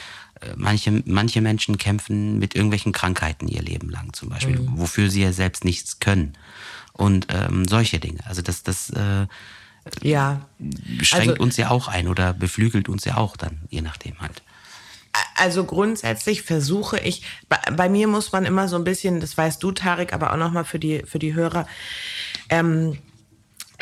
[0.56, 5.32] manche, manche Menschen kämpfen mit irgendwelchen Krankheiten ihr Leben lang zum Beispiel, wofür sie ja
[5.34, 6.38] selbst nichts können.
[6.94, 8.20] Und ähm, solche Dinge.
[8.26, 9.28] Also das, das äh,
[10.02, 10.42] Ja.
[11.02, 14.42] schränkt Also- uns ja auch ein oder beflügelt uns ja auch dann, je nachdem halt.
[15.36, 19.62] Also grundsätzlich versuche ich, bei, bei mir muss man immer so ein bisschen, das weißt
[19.64, 21.66] du, Tarek, aber auch nochmal für die, für die Hörer,
[22.50, 22.98] ähm,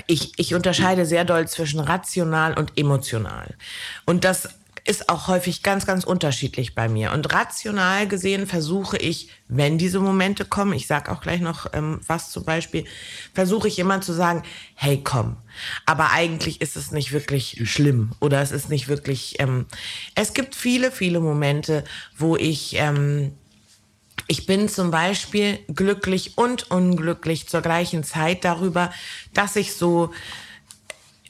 [0.06, 3.56] ich, ich unterscheide sehr doll zwischen rational und emotional.
[4.06, 4.50] Und das
[4.88, 7.12] ist auch häufig ganz, ganz unterschiedlich bei mir.
[7.12, 12.00] Und rational gesehen versuche ich, wenn diese Momente kommen, ich sage auch gleich noch ähm,
[12.08, 12.86] was zum Beispiel,
[13.34, 14.44] versuche ich immer zu sagen,
[14.76, 15.36] hey komm,
[15.86, 19.66] aber eigentlich ist es nicht wirklich schlimm oder es ist nicht wirklich, ähm,
[20.16, 21.84] es gibt viele, viele Momente,
[22.18, 22.76] wo ich...
[22.76, 23.34] Ähm,
[24.30, 28.92] ich bin zum Beispiel glücklich und unglücklich zur gleichen Zeit darüber,
[29.34, 30.12] dass ich so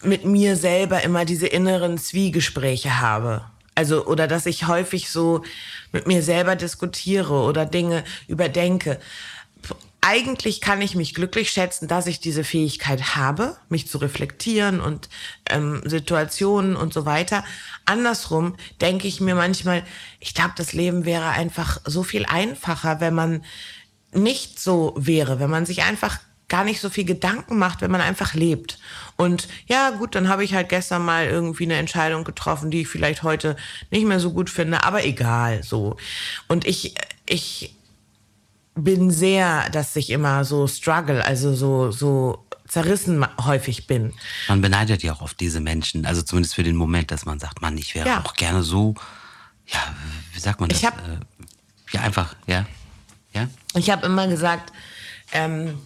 [0.04, 3.46] mit mir selber immer diese inneren Zwiegespräche habe.
[3.76, 5.44] Also, oder dass ich häufig so
[5.92, 9.00] mit mir selber diskutiere oder Dinge überdenke.
[10.02, 15.10] Eigentlich kann ich mich glücklich schätzen, dass ich diese Fähigkeit habe, mich zu reflektieren und
[15.50, 17.44] ähm, Situationen und so weiter.
[17.86, 19.84] Andersrum denke ich mir manchmal,
[20.20, 23.44] ich glaube, das Leben wäre einfach so viel einfacher, wenn man
[24.14, 28.00] nicht so wäre, wenn man sich einfach gar nicht so viel Gedanken macht, wenn man
[28.02, 28.80] einfach lebt.
[29.18, 32.88] Und ja, gut, dann habe ich halt gestern mal irgendwie eine Entscheidung getroffen, die ich
[32.88, 33.56] vielleicht heute
[33.92, 35.98] nicht mehr so gut finde, aber egal, so.
[36.48, 36.96] Und ich,
[37.28, 37.76] ich
[38.76, 44.14] bin sehr, dass ich immer so struggle, also so, so zerrissen häufig bin.
[44.48, 47.62] Man beneidet ja auch oft diese Menschen, also zumindest für den Moment, dass man sagt,
[47.62, 48.24] Mann, ich wäre Ja.
[48.24, 48.96] auch gerne so,
[49.66, 49.80] ja,
[50.34, 50.78] wie sagt man das?
[50.80, 51.18] Ich hab- äh,
[51.92, 52.66] ja, einfach, ja.
[53.34, 53.48] Ja?
[53.76, 54.72] Ich habe immer gesagt,
[55.34, 55.80] ähm,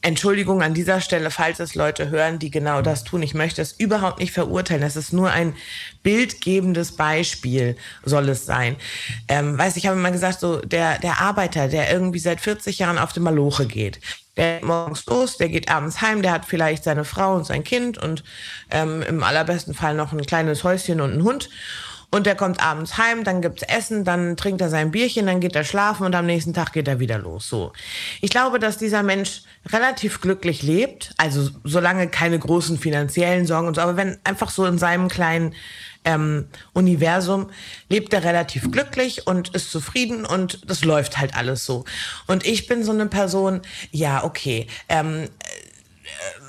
[0.00, 3.22] Entschuldigung an dieser Stelle, falls es Leute hören, die genau das tun.
[3.22, 4.82] Ich möchte es überhaupt nicht verurteilen.
[4.84, 5.54] Es ist nur ein
[6.04, 8.76] bildgebendes Beispiel, soll es sein.
[9.26, 12.96] Ähm, weiß, ich habe immer gesagt, so der, der Arbeiter, der irgendwie seit 40 Jahren
[12.96, 13.98] auf dem Maloche geht,
[14.36, 17.64] der geht morgens los, der geht abends heim, der hat vielleicht seine Frau und sein
[17.64, 18.22] Kind und
[18.70, 21.50] ähm, im allerbesten Fall noch ein kleines Häuschen und einen Hund.
[22.10, 25.54] Und der kommt abends heim, dann gibt's Essen, dann trinkt er sein Bierchen, dann geht
[25.54, 27.48] er schlafen und am nächsten Tag geht er wieder los.
[27.48, 27.72] So.
[28.22, 33.74] Ich glaube, dass dieser Mensch relativ glücklich lebt, also solange keine großen finanziellen Sorgen und
[33.74, 35.54] so, aber wenn einfach so in seinem kleinen
[36.04, 37.50] ähm, Universum
[37.90, 41.84] lebt er relativ glücklich und ist zufrieden und das läuft halt alles so.
[42.26, 45.28] Und ich bin so eine Person, ja, okay, ähm,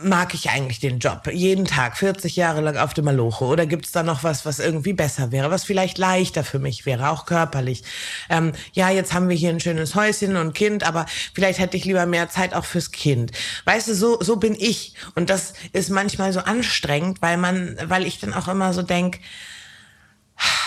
[0.02, 1.30] mag ich eigentlich den Job?
[1.32, 3.45] Jeden Tag, 40 Jahre lang auf dem Maloche?
[3.45, 7.10] Oder gibt's da noch was, was irgendwie besser wäre, was vielleicht leichter für mich wäre,
[7.10, 7.84] auch körperlich?
[8.30, 11.86] Ähm, ja, jetzt haben wir hier ein schönes Häuschen und Kind, aber vielleicht hätte ich
[11.86, 13.32] lieber mehr Zeit auch fürs Kind.
[13.65, 14.93] Weißt du, so, so bin ich.
[15.15, 19.19] Und das ist manchmal so anstrengend, weil man, weil ich dann auch immer so denk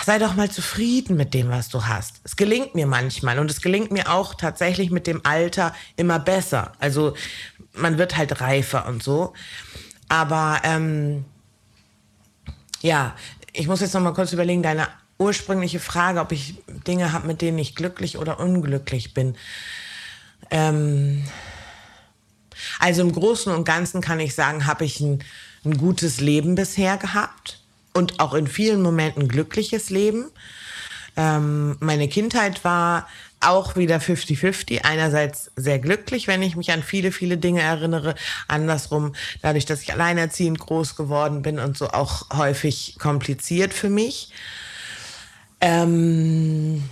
[0.04, 2.20] sei doch mal zufrieden mit dem, was du hast.
[2.24, 6.72] Es gelingt mir manchmal und es gelingt mir auch tatsächlich mit dem Alter immer besser.
[6.78, 7.14] Also
[7.72, 9.32] man wird halt reifer und so.
[10.08, 11.24] Aber ähm,
[12.80, 13.14] ja,
[13.52, 16.56] ich muss jetzt noch mal kurz überlegen, deine ursprüngliche Frage, ob ich
[16.86, 19.36] Dinge habe, mit denen ich glücklich oder unglücklich bin.
[20.50, 21.24] Ähm,
[22.78, 25.22] also im Großen und Ganzen kann ich sagen, habe ich ein,
[25.64, 27.61] ein gutes Leben bisher gehabt
[27.92, 30.30] und auch in vielen Momenten glückliches Leben.
[31.16, 33.06] Ähm, meine Kindheit war
[33.40, 34.84] auch wieder 50-50.
[34.84, 38.14] Einerseits sehr glücklich, wenn ich mich an viele, viele Dinge erinnere.
[38.48, 44.30] Andersrum, dadurch, dass ich alleinerziehend groß geworden bin und so auch häufig kompliziert für mich.
[45.60, 46.82] Ähm,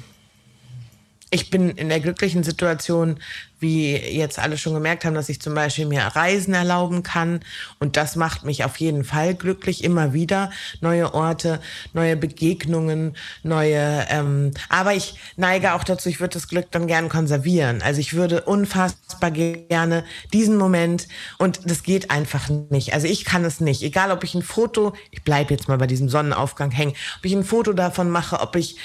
[1.31, 3.21] ich bin in der glücklichen Situation,
[3.61, 7.41] wie jetzt alle schon gemerkt haben, dass ich zum Beispiel mir Reisen erlauben kann.
[7.79, 9.85] Und das macht mich auf jeden Fall glücklich.
[9.85, 11.61] Immer wieder neue Orte,
[11.93, 14.07] neue Begegnungen, neue.
[14.09, 17.83] Ähm, aber ich neige auch dazu, ich würde das Glück dann gern konservieren.
[17.83, 21.07] Also ich würde unfassbar gerne diesen Moment
[21.39, 22.95] und das geht einfach nicht.
[22.95, 23.83] Also ich kann es nicht.
[23.83, 27.35] Egal, ob ich ein Foto, ich bleibe jetzt mal bei diesem Sonnenaufgang hängen, ob ich
[27.35, 28.77] ein Foto davon mache, ob ich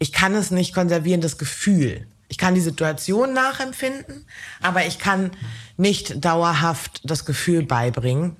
[0.00, 2.08] ich kann es nicht konservieren, das Gefühl.
[2.28, 4.24] Ich kann die Situation nachempfinden,
[4.62, 5.30] aber ich kann
[5.76, 8.36] nicht dauerhaft das Gefühl beibringen.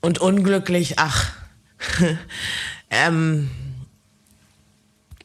[0.00, 1.32] Und unglücklich, ach,
[2.90, 3.50] ähm,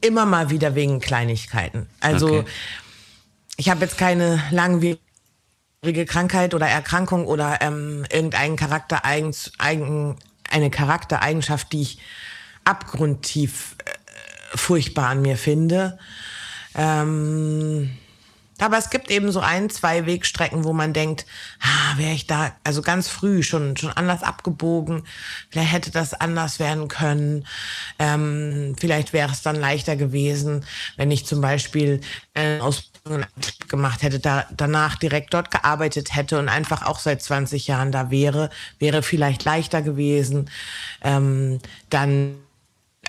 [0.02, 1.88] immer mal wieder wegen Kleinigkeiten.
[2.02, 2.46] Also okay.
[3.56, 5.00] ich habe jetzt keine langwierige
[6.06, 9.34] Krankheit oder Erkrankung oder ähm, irgendeinen Charaktereigen,
[10.50, 12.00] eine Charaktereigenschaft, die ich
[12.66, 13.76] abgrundtief
[14.56, 15.98] furchtbar an mir finde.
[16.76, 17.90] Ähm,
[18.60, 21.26] aber es gibt eben so ein, zwei Wegstrecken, wo man denkt,
[21.62, 25.04] ah, wäre ich da, also ganz früh schon, schon anders abgebogen,
[25.50, 27.48] vielleicht hätte das anders werden können.
[27.98, 30.66] Ähm, vielleicht wäre es dann leichter gewesen,
[30.98, 32.02] wenn ich zum Beispiel
[32.34, 33.26] äh, Ausbildung
[33.70, 38.12] gemacht hätte, da, danach direkt dort gearbeitet hätte und einfach auch seit 20 Jahren da
[38.12, 40.50] wäre, wäre vielleicht leichter gewesen.
[41.02, 41.60] Ähm,
[41.90, 42.36] dann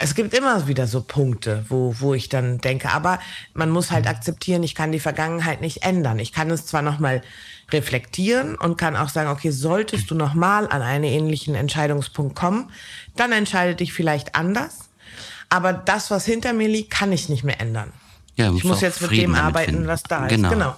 [0.00, 3.20] es gibt immer wieder so Punkte, wo, wo ich dann denke, aber
[3.52, 6.18] man muss halt akzeptieren, ich kann die Vergangenheit nicht ändern.
[6.18, 7.22] Ich kann es zwar nochmal
[7.70, 12.70] reflektieren und kann auch sagen, okay, solltest du nochmal an einen ähnlichen Entscheidungspunkt kommen,
[13.16, 14.90] dann entscheide dich vielleicht anders.
[15.50, 17.92] Aber das, was hinter mir liegt, kann ich nicht mehr ändern.
[18.36, 19.86] Ja, ich muss jetzt mit dem arbeiten, finden.
[19.86, 20.48] was da genau.
[20.48, 20.54] ist.
[20.54, 20.76] Genau.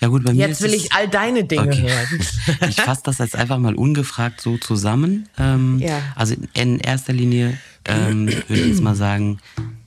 [0.00, 1.90] Ja gut, bei mir Jetzt will ich all deine Dinge okay.
[1.90, 2.26] hören.
[2.70, 5.28] ich fasse das jetzt einfach mal ungefragt so zusammen.
[5.36, 6.00] Ähm, ja.
[6.14, 9.38] Also in erster Linie ähm, würde ich jetzt mal sagen,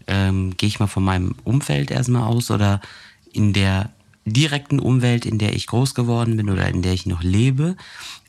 [0.08, 2.82] ähm, gehe ich mal von meinem Umfeld erstmal aus oder
[3.32, 3.92] in der
[4.26, 7.76] direkten Umwelt, in der ich groß geworden bin oder in der ich noch lebe.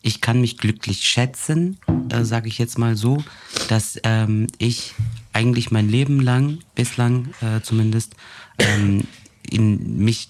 [0.02, 1.78] Ich kann mich glücklich schätzen,
[2.10, 3.22] äh, sage ich jetzt mal so,
[3.68, 4.94] dass ähm, ich
[5.32, 8.16] eigentlich mein Leben lang, bislang äh, zumindest,
[8.58, 9.06] ähm,
[9.50, 10.28] in mich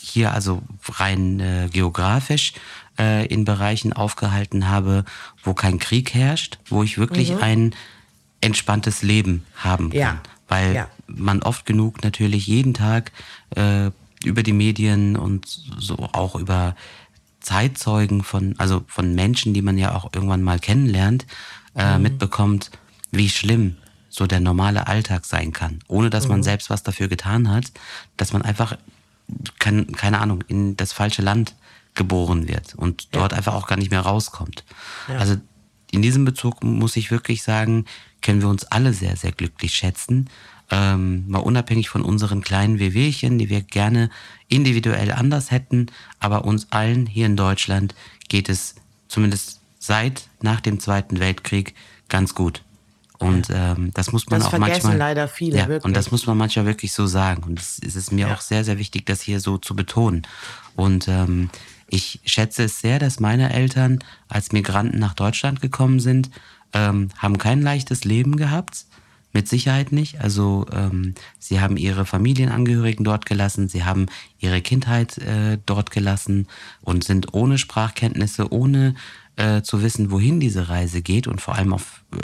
[0.00, 2.54] hier also rein äh, geografisch
[2.98, 5.04] äh, in Bereichen aufgehalten habe,
[5.44, 7.38] wo kein Krieg herrscht, wo ich wirklich mhm.
[7.38, 7.74] ein
[8.40, 9.98] entspanntes Leben haben kann.
[9.98, 10.22] Ja.
[10.48, 10.88] Weil ja.
[11.06, 13.12] man oft genug natürlich jeden Tag
[13.54, 13.90] äh,
[14.24, 16.74] über die Medien und so auch über
[17.40, 21.26] Zeitzeugen von, also von Menschen, die man ja auch irgendwann mal kennenlernt,
[21.76, 22.02] äh, mhm.
[22.02, 22.70] mitbekommt,
[23.10, 23.76] wie schlimm
[24.08, 26.30] so der normale Alltag sein kann, ohne dass mhm.
[26.30, 27.72] man selbst was dafür getan hat,
[28.16, 28.76] dass man einfach,
[29.58, 31.54] kann, keine Ahnung, in das falsche Land
[31.94, 33.38] geboren wird und dort ja.
[33.38, 34.64] einfach auch gar nicht mehr rauskommt.
[35.08, 35.16] Ja.
[35.16, 35.36] Also
[35.90, 37.84] in diesem Bezug muss ich wirklich sagen,
[38.22, 40.28] können wir uns alle sehr, sehr glücklich schätzen.
[40.70, 44.10] Ähm, mal unabhängig von unseren kleinen Wehwehchen, die wir gerne
[44.48, 45.86] individuell anders hätten,
[46.20, 47.94] aber uns allen hier in Deutschland
[48.28, 48.74] geht es
[49.08, 51.74] zumindest seit nach dem Zweiten Weltkrieg
[52.08, 52.62] ganz gut.
[53.18, 54.96] Und ähm, das muss man das auch manchmal.
[54.96, 55.84] leider viele, ja, wirklich.
[55.84, 57.42] Und das muss man manchmal wirklich so sagen.
[57.42, 58.34] Und es ist mir ja.
[58.34, 60.26] auch sehr, sehr wichtig, das hier so zu betonen.
[60.76, 61.50] Und ähm,
[61.88, 66.30] ich schätze es sehr, dass meine Eltern als Migranten nach Deutschland gekommen sind,
[66.72, 68.84] ähm, haben kein leichtes Leben gehabt.
[69.34, 70.22] Mit Sicherheit nicht.
[70.22, 74.06] Also ähm, sie haben ihre Familienangehörigen dort gelassen, sie haben
[74.38, 76.48] ihre Kindheit äh, dort gelassen
[76.80, 78.94] und sind ohne Sprachkenntnisse, ohne
[79.36, 82.16] äh, zu wissen, wohin diese Reise geht und vor allem auf äh,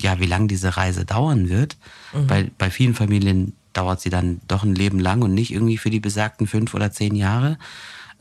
[0.00, 1.76] ja, wie lange diese Reise dauern wird.
[2.12, 2.26] Mhm.
[2.26, 5.90] Bei, bei vielen Familien dauert sie dann doch ein Leben lang und nicht irgendwie für
[5.90, 7.58] die besagten fünf oder zehn Jahre.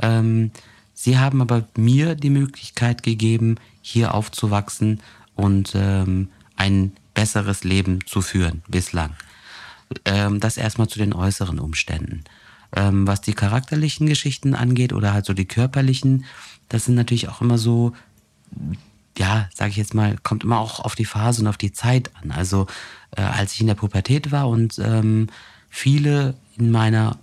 [0.01, 0.51] Ähm,
[0.93, 5.01] sie haben aber mir die Möglichkeit gegeben, hier aufzuwachsen
[5.35, 9.11] und ähm, ein besseres Leben zu führen bislang.
[10.05, 12.23] Ähm, das erstmal zu den äußeren Umständen.
[12.75, 16.25] Ähm, was die charakterlichen Geschichten angeht oder halt so die körperlichen,
[16.69, 17.93] das sind natürlich auch immer so,
[19.17, 22.09] ja, sage ich jetzt mal, kommt immer auch auf die Phase und auf die Zeit
[22.15, 22.31] an.
[22.31, 22.65] Also
[23.15, 25.27] äh, als ich in der Pubertät war und ähm,
[25.69, 27.17] viele in meiner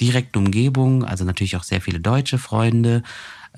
[0.00, 3.02] direkten Umgebung, also natürlich auch sehr viele deutsche Freunde,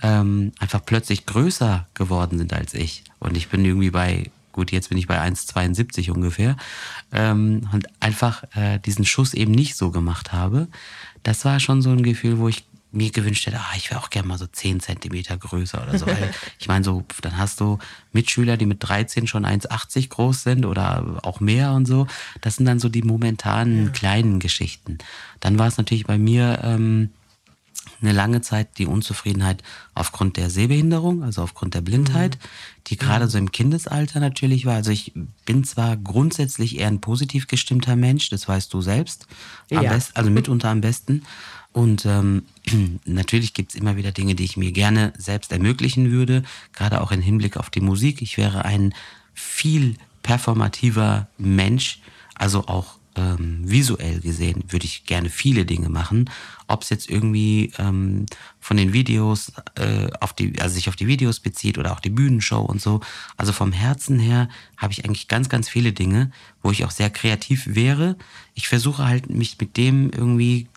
[0.03, 3.05] ähm, einfach plötzlich größer geworden sind als ich.
[3.19, 6.57] Und ich bin irgendwie bei gut, jetzt bin ich bei 1,72 ungefähr,
[7.13, 10.67] ähm, und einfach äh, diesen Schuss eben nicht so gemacht habe.
[11.23, 14.11] Das war schon so ein Gefühl, wo ich mir gewünscht hätte, ah, ich wäre auch
[14.11, 16.07] gerne mal so 10 Zentimeter größer oder so.
[16.07, 17.79] Weil ich meine, so, dann hast du
[18.13, 22.07] Mitschüler, die mit 13 schon 1,80 groß sind oder auch mehr und so.
[22.41, 23.93] Das sind dann so die momentanen ja.
[23.93, 24.99] kleinen Geschichten.
[25.41, 27.11] Dann war es natürlich bei mir ähm,
[28.01, 29.63] eine lange Zeit die Unzufriedenheit
[29.95, 32.49] aufgrund der Sehbehinderung, also aufgrund der Blindheit, mhm.
[32.89, 33.31] die gerade mhm.
[33.31, 34.75] so im Kindesalter natürlich war.
[34.75, 35.13] Also ich
[35.45, 39.27] bin zwar grundsätzlich eher ein positiv gestimmter Mensch, das weißt du selbst,
[39.71, 39.81] ja.
[39.81, 41.23] best, also mitunter am besten.
[41.73, 42.45] Und ähm,
[43.05, 47.13] natürlich gibt es immer wieder Dinge, die ich mir gerne selbst ermöglichen würde, gerade auch
[47.13, 48.23] im Hinblick auf die Musik.
[48.23, 48.95] Ich wäre ein
[49.35, 52.01] viel performativer Mensch,
[52.35, 56.31] also auch ähm, visuell gesehen würde ich gerne viele Dinge machen.
[56.69, 58.27] Ob es jetzt irgendwie ähm,
[58.61, 62.11] von den Videos äh, auf die, also sich auf die Videos bezieht oder auch die
[62.11, 63.01] Bühnenshow und so.
[63.37, 66.31] Also vom Herzen her habe ich eigentlich ganz, ganz viele Dinge,
[66.63, 68.17] wo ich auch sehr kreativ wäre.
[68.55, 70.69] Ich versuche halt mich mit dem irgendwie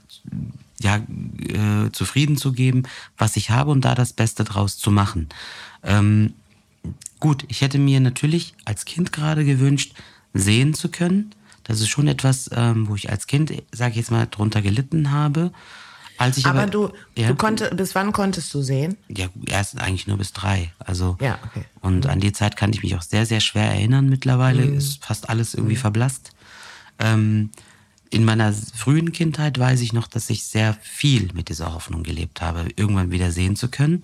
[0.82, 2.84] ja, äh, zufrieden zu geben,
[3.17, 5.28] was ich habe und da das Beste draus zu machen.
[5.84, 6.34] Ähm,
[7.19, 9.93] gut, ich hätte mir natürlich als Kind gerade gewünscht,
[10.34, 11.32] sehen zu können.
[11.69, 15.12] Das ist schon etwas, ähm, wo ich als Kind, sage ich jetzt mal, drunter gelitten
[15.12, 15.51] habe.
[16.17, 18.97] Als ich aber, aber du, ja, du konntest, bis wann konntest du sehen?
[19.08, 20.73] Ja, erst eigentlich nur bis drei.
[20.79, 21.63] Also, ja, okay.
[21.82, 24.65] Und an die Zeit kann ich mich auch sehr, sehr schwer erinnern mittlerweile.
[24.65, 24.79] Mhm.
[24.79, 25.82] Ist fast alles irgendwie mhm.
[25.82, 26.32] verblasst.
[26.97, 27.51] Ähm,
[28.10, 32.41] in meiner frühen Kindheit weiß ich noch, dass ich sehr viel mit dieser Hoffnung gelebt
[32.41, 34.01] habe, irgendwann wieder sehen zu können.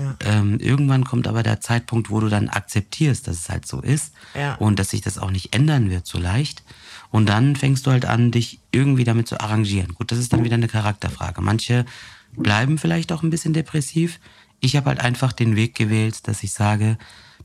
[0.00, 0.16] Ja.
[0.24, 4.12] Ähm, irgendwann kommt aber der Zeitpunkt, wo du dann akzeptierst, dass es halt so ist
[4.34, 4.54] ja.
[4.54, 6.62] und dass sich das auch nicht ändern wird so leicht.
[7.10, 9.94] Und dann fängst du halt an, dich irgendwie damit zu arrangieren.
[9.94, 11.40] Gut, das ist dann wieder eine Charakterfrage.
[11.40, 11.84] Manche
[12.32, 14.20] bleiben vielleicht auch ein bisschen depressiv.
[14.60, 16.98] Ich habe halt einfach den Weg gewählt, dass ich sage,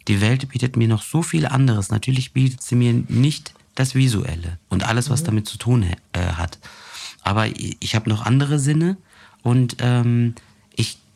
[0.08, 1.90] die Welt bietet mir noch so viel anderes.
[1.90, 5.26] Natürlich bietet sie mir nicht das Visuelle und alles, was mhm.
[5.26, 6.60] damit zu tun äh, hat.
[7.24, 8.98] Aber ich habe noch andere Sinne
[9.42, 10.36] und ähm,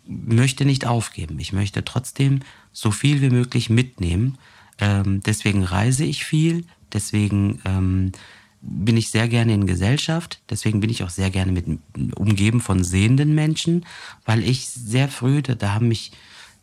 [0.10, 1.40] möchte nicht aufgeben.
[1.40, 2.42] Ich möchte trotzdem
[2.74, 4.38] so viel wie möglich mitnehmen.
[4.80, 8.12] Ähm, deswegen reise ich viel, deswegen ähm,
[8.62, 11.66] bin ich sehr gerne in Gesellschaft, deswegen bin ich auch sehr gerne mit
[12.16, 13.86] umgeben von sehenden Menschen,
[14.26, 16.12] weil ich sehr früh, da, da haben mich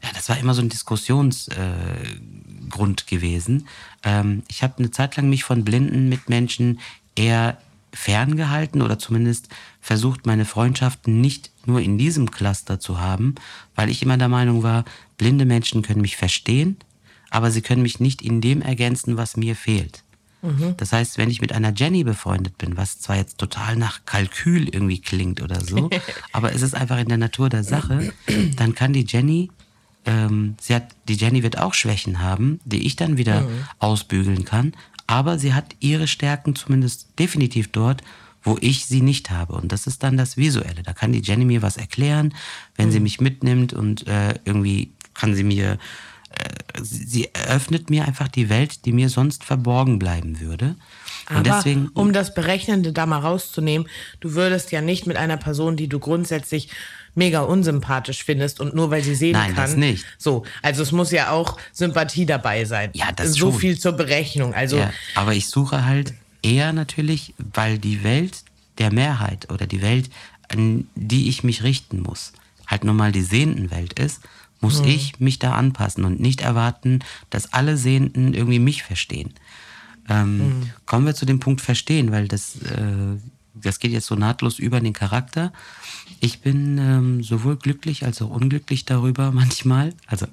[0.03, 3.67] ja, das war immer so ein Diskussionsgrund äh, gewesen.
[4.03, 6.81] Ähm, ich habe eine Zeit lang mich von blinden Mitmenschen
[7.17, 7.57] eher
[7.97, 9.49] ferngehalten oder zumindest
[9.81, 13.35] versucht, meine Freundschaften nicht nur in diesem Cluster zu haben,
[13.75, 14.85] weil ich immer der Meinung war,
[15.19, 16.77] blinde Menschen können mich verstehen,
[17.31, 20.05] aber sie können mich nicht in dem ergänzen, was mir fehlt.
[20.43, 20.75] Mhm.
[20.77, 24.69] Das heißt, wenn ich mit einer Jenny befreundet bin, was zwar jetzt total nach Kalkül
[24.69, 25.91] irgendwie klingt oder so,
[26.33, 28.13] aber es ist einfach in der Natur der Sache,
[28.57, 29.51] dann kann die Jenny
[30.07, 33.65] ähm, sie hat, die Jenny wird auch Schwächen haben, die ich dann wieder mhm.
[33.81, 34.73] ausbügeln kann.
[35.07, 38.03] Aber sie hat ihre Stärken zumindest definitiv dort,
[38.43, 39.55] wo ich sie nicht habe.
[39.55, 40.83] Und das ist dann das Visuelle.
[40.83, 42.35] Da kann die Jenny mir was erklären,
[42.77, 42.93] wenn mhm.
[42.93, 45.79] sie mich mitnimmt und äh, irgendwie kann sie mir,
[46.31, 50.77] äh, sie eröffnet mir einfach die Welt, die mir sonst verborgen bleiben würde.
[51.27, 53.89] Aber deswegen, um das Berechnende da mal rauszunehmen,
[54.21, 56.69] du würdest ja nicht mit einer Person, die du grundsätzlich
[57.15, 59.65] mega unsympathisch findest und nur weil sie sehen Nein, kann.
[59.65, 60.05] Das nicht.
[60.19, 62.91] So, also es muss ja auch Sympathie dabei sein.
[62.93, 63.61] Ja, das So schon.
[63.61, 64.55] viel zur Berechnung.
[64.55, 68.45] Also, ja, aber ich suche halt eher natürlich, weil die Welt
[68.79, 70.11] der Mehrheit oder die Welt,
[70.49, 72.33] an die ich mich richten muss,
[72.67, 74.21] halt nun mal die sehenden Welt ist,
[74.61, 74.89] muss hm.
[74.89, 79.35] ich mich da anpassen und nicht erwarten, dass alle Sehenden irgendwie mich verstehen.
[80.09, 80.71] Ähm, hm.
[80.87, 83.17] Kommen wir zu dem Punkt verstehen, weil das, äh,
[83.55, 85.53] das geht jetzt so nahtlos über den Charakter.
[86.21, 89.95] Ich bin ähm, sowohl glücklich als auch unglücklich darüber manchmal.
[90.07, 90.27] Also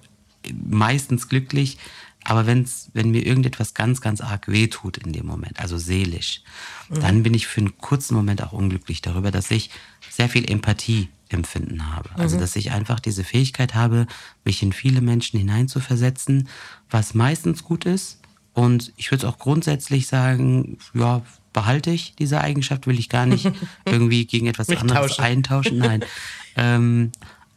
[0.51, 1.77] meistens glücklich,
[2.23, 6.41] aber wenn's, wenn mir irgendetwas ganz, ganz arg wehtut in dem Moment, also seelisch,
[6.89, 7.01] mhm.
[7.01, 9.69] dann bin ich für einen kurzen Moment auch unglücklich darüber, dass ich
[10.09, 12.09] sehr viel Empathie empfinden habe.
[12.15, 12.41] Also, mhm.
[12.41, 14.07] dass ich einfach diese Fähigkeit habe,
[14.45, 16.47] mich in viele Menschen hineinzuversetzen,
[16.89, 18.19] was meistens gut ist.
[18.53, 21.21] Und ich würde auch grundsätzlich sagen, ja,
[21.53, 23.51] behalte ich diese Eigenschaft, will ich gar nicht
[23.85, 25.23] irgendwie gegen etwas anderes tauschen.
[25.23, 25.77] eintauschen.
[25.77, 26.03] Nein.
[26.55, 27.11] ähm,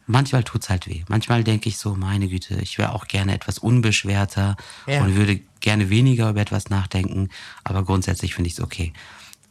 [0.05, 1.03] manchmal tut es halt weh.
[1.07, 4.55] Manchmal denke ich so, meine Güte, ich wäre auch gerne etwas unbeschwerter
[4.87, 5.03] ja.
[5.03, 7.29] und würde gerne weniger über etwas nachdenken.
[7.63, 8.93] Aber grundsätzlich finde ich es okay.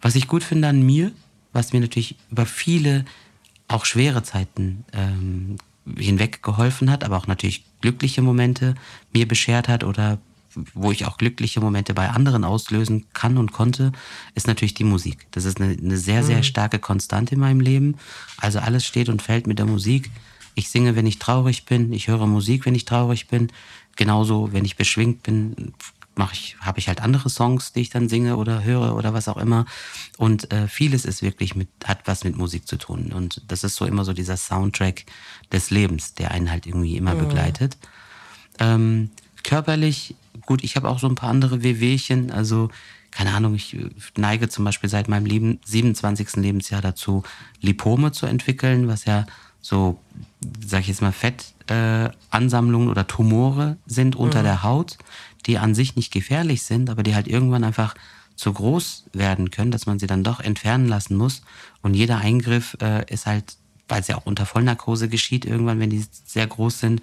[0.01, 1.12] Was ich gut finde an mir,
[1.53, 3.05] was mir natürlich über viele
[3.68, 5.57] auch schwere Zeiten ähm,
[5.97, 8.75] hinweg geholfen hat, aber auch natürlich glückliche Momente
[9.12, 10.18] mir beschert hat oder
[10.75, 13.93] wo ich auch glückliche Momente bei anderen auslösen kann und konnte,
[14.35, 15.27] ist natürlich die Musik.
[15.31, 16.43] Das ist eine, eine sehr, sehr mhm.
[16.45, 17.97] starke Konstante in meinem Leben.
[18.39, 20.11] Also alles steht und fällt mit der Musik.
[20.55, 21.93] Ich singe, wenn ich traurig bin.
[21.93, 23.53] Ich höre Musik, wenn ich traurig bin.
[23.97, 25.75] Genauso, wenn ich beschwingt bin,
[26.17, 29.29] mache ich, habe ich halt andere Songs, die ich dann singe oder höre oder was
[29.29, 29.67] auch immer.
[30.17, 33.13] Und äh, vieles ist wirklich mit, hat was mit Musik zu tun.
[33.13, 35.05] Und das ist so immer so dieser Soundtrack
[35.53, 37.29] des Lebens, der einen halt irgendwie immer mhm.
[37.29, 37.77] begleitet.
[38.59, 39.11] Ähm,
[39.43, 40.17] körperlich,
[40.47, 42.71] gut, ich habe auch so ein paar andere Wehwehchen, also
[43.11, 43.77] keine Ahnung, ich
[44.17, 46.37] neige zum Beispiel seit meinem Leben, 27.
[46.37, 47.23] Lebensjahr dazu,
[47.61, 49.27] Lipome zu entwickeln, was ja
[49.61, 49.99] so,
[50.65, 54.45] sag ich jetzt mal, Fettansammlungen äh, oder Tumore sind unter mhm.
[54.45, 54.99] der Haut,
[55.47, 57.95] die an sich nicht gefährlich sind, aber die halt irgendwann einfach
[58.37, 61.43] zu groß werden können, dass man sie dann doch entfernen lassen muss.
[61.81, 63.57] Und jeder Eingriff äh, ist halt,
[63.89, 67.01] weil es ja auch unter Vollnarkose geschieht, irgendwann, wenn die sehr groß sind,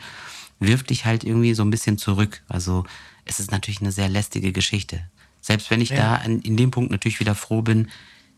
[0.59, 2.43] wirft dich halt irgendwie so ein bisschen zurück.
[2.47, 2.85] Also
[3.25, 5.01] es ist natürlich eine sehr lästige Geschichte.
[5.41, 6.17] Selbst wenn ich ja.
[6.17, 7.89] da in, in dem Punkt natürlich wieder froh bin,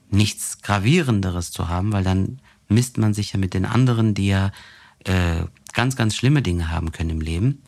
[0.09, 4.51] nichts Gravierenderes zu haben, weil dann misst man sich ja mit den anderen, die ja
[5.03, 7.61] äh, ganz, ganz schlimme Dinge haben können im Leben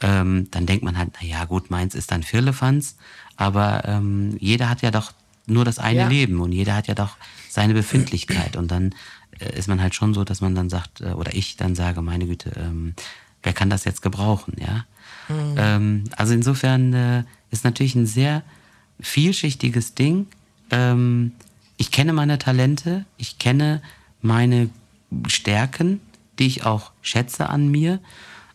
[0.00, 2.96] ähm, dann denkt man halt, na ja, gut, meins ist dann Firlefanz,
[3.36, 5.12] aber ähm, jeder hat ja doch
[5.46, 6.08] nur das eine ja.
[6.08, 7.16] Leben und jeder hat ja doch
[7.48, 8.94] seine Befindlichkeit und dann
[9.40, 12.02] äh, ist man halt schon so, dass man dann sagt, äh, oder ich dann sage,
[12.02, 12.94] meine Güte, ähm,
[13.42, 14.84] wer kann das jetzt gebrauchen, ja?
[15.28, 15.54] Mhm.
[15.56, 18.42] Ähm, also insofern äh, ist natürlich ein sehr
[19.00, 20.26] vielschichtiges Ding.
[20.70, 21.32] Ähm,
[21.76, 23.82] ich kenne meine Talente, ich kenne
[24.20, 24.68] meine
[25.26, 26.00] Stärken,
[26.38, 28.00] die ich auch schätze an mir.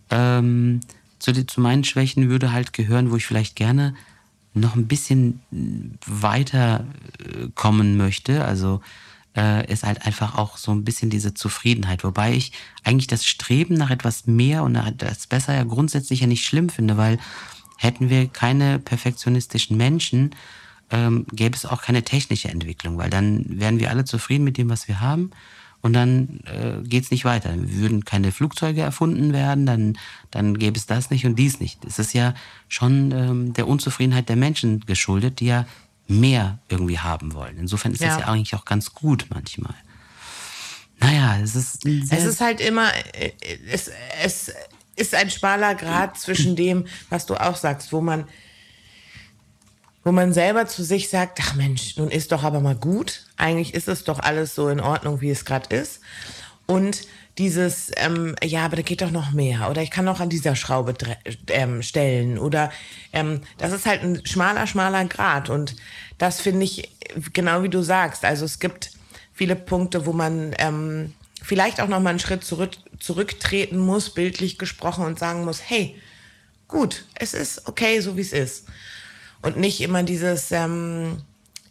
[0.10, 0.82] Ähm,
[1.20, 3.96] zu, zu meinen Schwächen würde halt gehören, wo ich vielleicht gerne
[4.54, 5.40] noch ein bisschen
[6.06, 6.86] weiter
[7.20, 8.46] äh, kommen möchte.
[8.46, 8.82] Also
[9.36, 12.04] äh, ist halt einfach auch so ein bisschen diese Zufriedenheit.
[12.04, 12.52] Wobei ich
[12.84, 16.98] eigentlich das Streben nach etwas mehr und das besser ja grundsätzlich ja nicht schlimm finde,
[16.98, 17.18] weil
[17.78, 20.36] hätten wir keine perfektionistischen Menschen,
[20.92, 24.70] ähm, gäbe es auch keine technische Entwicklung, weil dann wären wir alle zufrieden mit dem,
[24.70, 25.32] was wir haben
[25.84, 27.50] und dann äh, geht es nicht weiter.
[27.50, 29.98] Dann würden keine Flugzeuge erfunden werden, dann,
[30.32, 31.84] dann gäbe es das nicht und dies nicht.
[31.84, 32.34] Es ist ja
[32.70, 35.66] schon ähm, der Unzufriedenheit der Menschen geschuldet, die ja
[36.20, 37.58] mehr irgendwie haben wollen.
[37.58, 38.10] Insofern ist ja.
[38.10, 39.76] das ja eigentlich auch ganz gut manchmal.
[41.00, 41.86] Naja, es ist.
[41.86, 43.32] Es ist halt immer, äh,
[43.70, 43.92] es,
[44.24, 44.52] es
[44.96, 48.26] ist ein schmaler Grad zwischen dem, was du auch sagst, wo man
[50.06, 53.26] wo man selber zu sich sagt, ach Mensch, nun ist doch aber mal gut.
[53.38, 56.02] Eigentlich ist es doch alles so in Ordnung, wie es gerade ist.
[56.66, 57.08] Und
[57.38, 59.70] dieses, ähm, ja, aber da geht doch noch mehr.
[59.70, 60.94] Oder ich kann noch an dieser Schraube
[61.48, 62.38] ähm, stellen.
[62.38, 62.72] Oder
[63.12, 65.50] ähm, das ist halt ein schmaler, schmaler Grad.
[65.50, 65.76] Und
[66.18, 66.90] das finde ich
[67.34, 68.24] genau wie du sagst.
[68.24, 68.92] Also es gibt
[69.34, 74.58] viele Punkte, wo man ähm, vielleicht auch noch mal einen Schritt zurück, zurücktreten muss, bildlich
[74.58, 75.96] gesprochen, und sagen muss, hey,
[76.68, 78.66] gut, es ist okay, so wie es ist
[79.44, 81.18] und nicht immer dieses, ähm,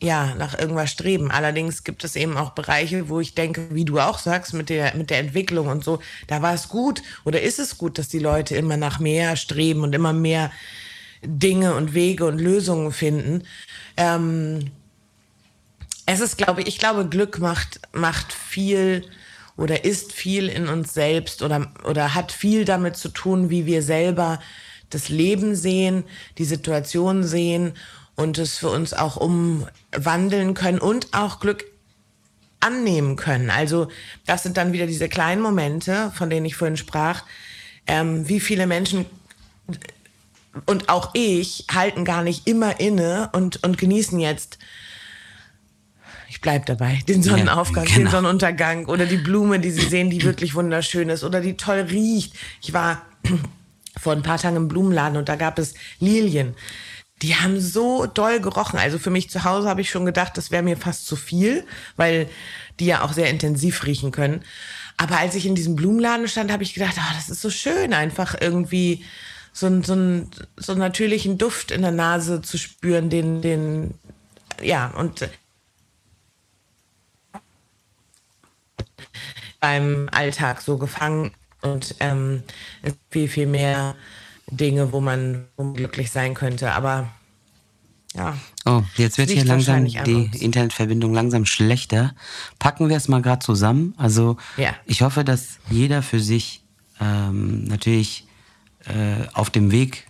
[0.02, 1.30] ja, nach irgendwas streben.
[1.30, 4.96] Allerdings gibt es eben auch Bereiche, wo ich denke, wie du auch sagst, mit der,
[4.96, 8.18] mit der Entwicklung und so, da war es gut oder ist es gut, dass die
[8.18, 10.50] Leute immer nach mehr streben und immer mehr
[11.24, 13.44] Dinge und Wege und Lösungen finden.
[13.96, 14.72] Ähm,
[16.04, 19.04] es ist, glaube ich, ich glaube, Glück macht, macht viel
[19.56, 23.84] oder ist viel in uns selbst oder, oder hat viel damit zu tun, wie wir
[23.84, 24.40] selber
[24.90, 26.02] das Leben sehen,
[26.38, 27.74] die Situation sehen
[28.16, 31.64] und es für uns auch umwandeln können und auch Glück
[32.60, 33.50] annehmen können.
[33.50, 33.88] Also
[34.26, 37.24] das sind dann wieder diese kleinen Momente, von denen ich vorhin sprach.
[37.86, 39.06] Ähm, wie viele Menschen
[40.66, 44.58] und auch ich halten gar nicht immer inne und, und genießen jetzt
[46.28, 48.08] ich bleib dabei, den Sonnenaufgang, ja, genau.
[48.08, 51.80] den Sonnenuntergang oder die Blume, die sie sehen, die wirklich wunderschön ist oder die toll
[51.90, 52.34] riecht.
[52.62, 53.02] Ich war
[54.00, 56.54] vor ein paar Tagen im Blumenladen und da gab es Lilien.
[57.22, 58.78] Die haben so doll gerochen.
[58.78, 61.64] Also für mich zu Hause habe ich schon gedacht, das wäre mir fast zu viel,
[61.96, 62.28] weil
[62.80, 64.42] die ja auch sehr intensiv riechen können.
[64.96, 67.94] Aber als ich in diesem Blumenladen stand, habe ich gedacht, oh, das ist so schön,
[67.94, 69.04] einfach irgendwie
[69.52, 73.94] so, einen, so, so natürlichen Duft in der Nase zu spüren, den, den,
[74.60, 75.28] ja, und
[79.60, 82.42] beim Alltag so gefangen und ähm,
[83.10, 83.94] viel, viel mehr
[84.52, 86.72] Dinge, wo man, wo man glücklich sein könnte.
[86.72, 87.08] Aber
[88.14, 88.36] ja.
[88.66, 92.14] Oh, jetzt wird hier langsam die Internetverbindung langsam schlechter.
[92.58, 93.94] Packen wir es mal gerade zusammen.
[93.96, 94.74] Also ja.
[94.84, 96.62] ich hoffe, dass jeder für sich
[97.00, 98.26] ähm, natürlich
[98.84, 100.06] äh, auf dem Weg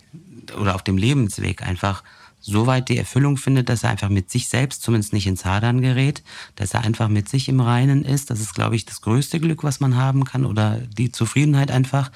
[0.59, 2.03] oder auf dem Lebensweg einfach
[2.45, 5.79] so weit die Erfüllung findet, dass er einfach mit sich selbst zumindest nicht ins Hadern
[5.79, 6.23] gerät,
[6.55, 8.29] dass er einfach mit sich im Reinen ist.
[8.29, 12.11] Das ist, glaube ich, das größte Glück, was man haben kann oder die Zufriedenheit einfach.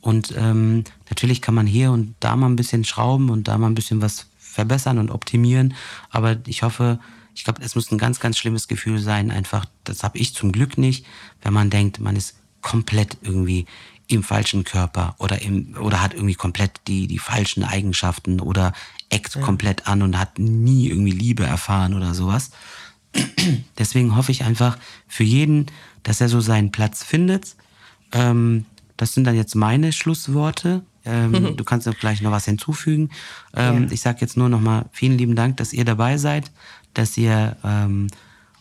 [0.00, 3.66] Und ähm, natürlich kann man hier und da mal ein bisschen schrauben und da mal
[3.66, 5.74] ein bisschen was verbessern und optimieren.
[6.08, 7.00] Aber ich hoffe,
[7.34, 9.32] ich glaube, es muss ein ganz, ganz schlimmes Gefühl sein.
[9.32, 11.04] Einfach, das habe ich zum Glück nicht,
[11.42, 13.66] wenn man denkt, man ist komplett irgendwie
[14.06, 18.72] im falschen Körper oder, im, oder hat irgendwie komplett die, die falschen Eigenschaften oder
[19.08, 19.40] eckt ja.
[19.40, 22.50] komplett an und hat nie irgendwie Liebe erfahren oder sowas.
[23.78, 24.78] Deswegen hoffe ich einfach
[25.08, 25.66] für jeden,
[26.02, 27.56] dass er so seinen Platz findet.
[28.12, 30.82] Ähm, das sind dann jetzt meine Schlussworte.
[31.04, 33.10] Ähm, du kannst noch gleich noch was hinzufügen.
[33.54, 33.92] Ähm, ja.
[33.92, 36.50] Ich sage jetzt nur noch mal vielen lieben Dank, dass ihr dabei seid,
[36.92, 38.08] dass ihr ähm,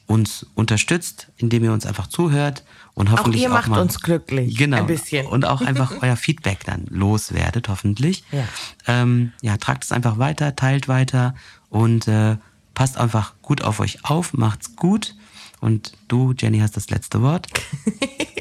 [0.07, 4.57] uns unterstützt, indem ihr uns einfach zuhört und hoffentlich auch ihr macht mal, uns glücklich.
[4.57, 4.77] Genau.
[4.77, 5.25] Ein bisschen.
[5.25, 8.23] Und auch einfach euer Feedback dann loswerdet, hoffentlich.
[8.31, 8.47] Ja.
[8.87, 11.35] Ähm, ja, tragt es einfach weiter, teilt weiter
[11.69, 12.37] und äh,
[12.73, 15.15] passt einfach gut auf euch auf, macht's gut.
[15.59, 17.47] Und du, Jenny, hast das letzte Wort.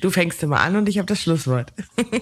[0.00, 1.72] Du fängst immer an und ich habe das Schlusswort.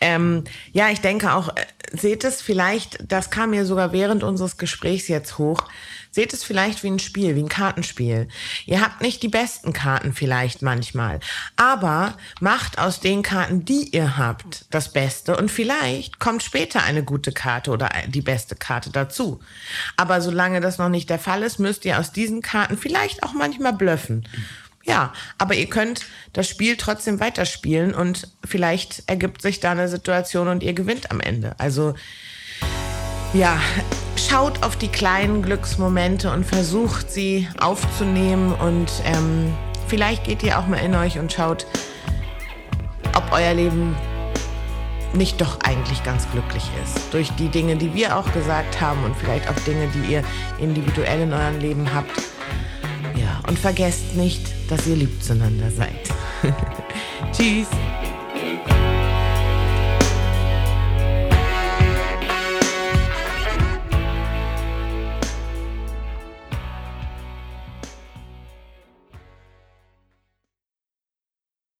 [0.00, 0.42] ähm,
[0.72, 5.06] ja, ich denke auch, äh, seht es vielleicht, das kam mir sogar während unseres Gesprächs
[5.06, 5.68] jetzt hoch,
[6.10, 8.28] seht es vielleicht wie ein Spiel, wie ein Kartenspiel.
[8.66, 11.20] Ihr habt nicht die besten Karten vielleicht manchmal,
[11.56, 17.02] aber macht aus den Karten, die ihr habt, das Beste und vielleicht kommt später eine
[17.02, 19.40] gute Karte oder die beste Karte dazu.
[19.96, 23.32] Aber solange das noch nicht der Fall ist, müsst ihr aus diesen Karten vielleicht auch
[23.32, 24.26] manchmal blöffen.
[24.88, 30.48] Ja, aber ihr könnt das Spiel trotzdem weiterspielen und vielleicht ergibt sich da eine Situation
[30.48, 31.54] und ihr gewinnt am Ende.
[31.58, 31.94] Also
[33.32, 33.58] ja,
[34.16, 39.54] schaut auf die kleinen Glücksmomente und versucht sie aufzunehmen und ähm,
[39.86, 41.66] vielleicht geht ihr auch mal in euch und schaut,
[43.14, 43.96] ob euer Leben
[45.14, 47.12] nicht doch eigentlich ganz glücklich ist.
[47.12, 50.22] Durch die Dinge, die wir auch gesagt haben und vielleicht auch Dinge, die ihr
[50.58, 52.22] individuell in eurem Leben habt.
[53.16, 56.12] Ja, und vergesst nicht, dass ihr lieb zueinander seid.
[57.32, 57.68] Tschüss.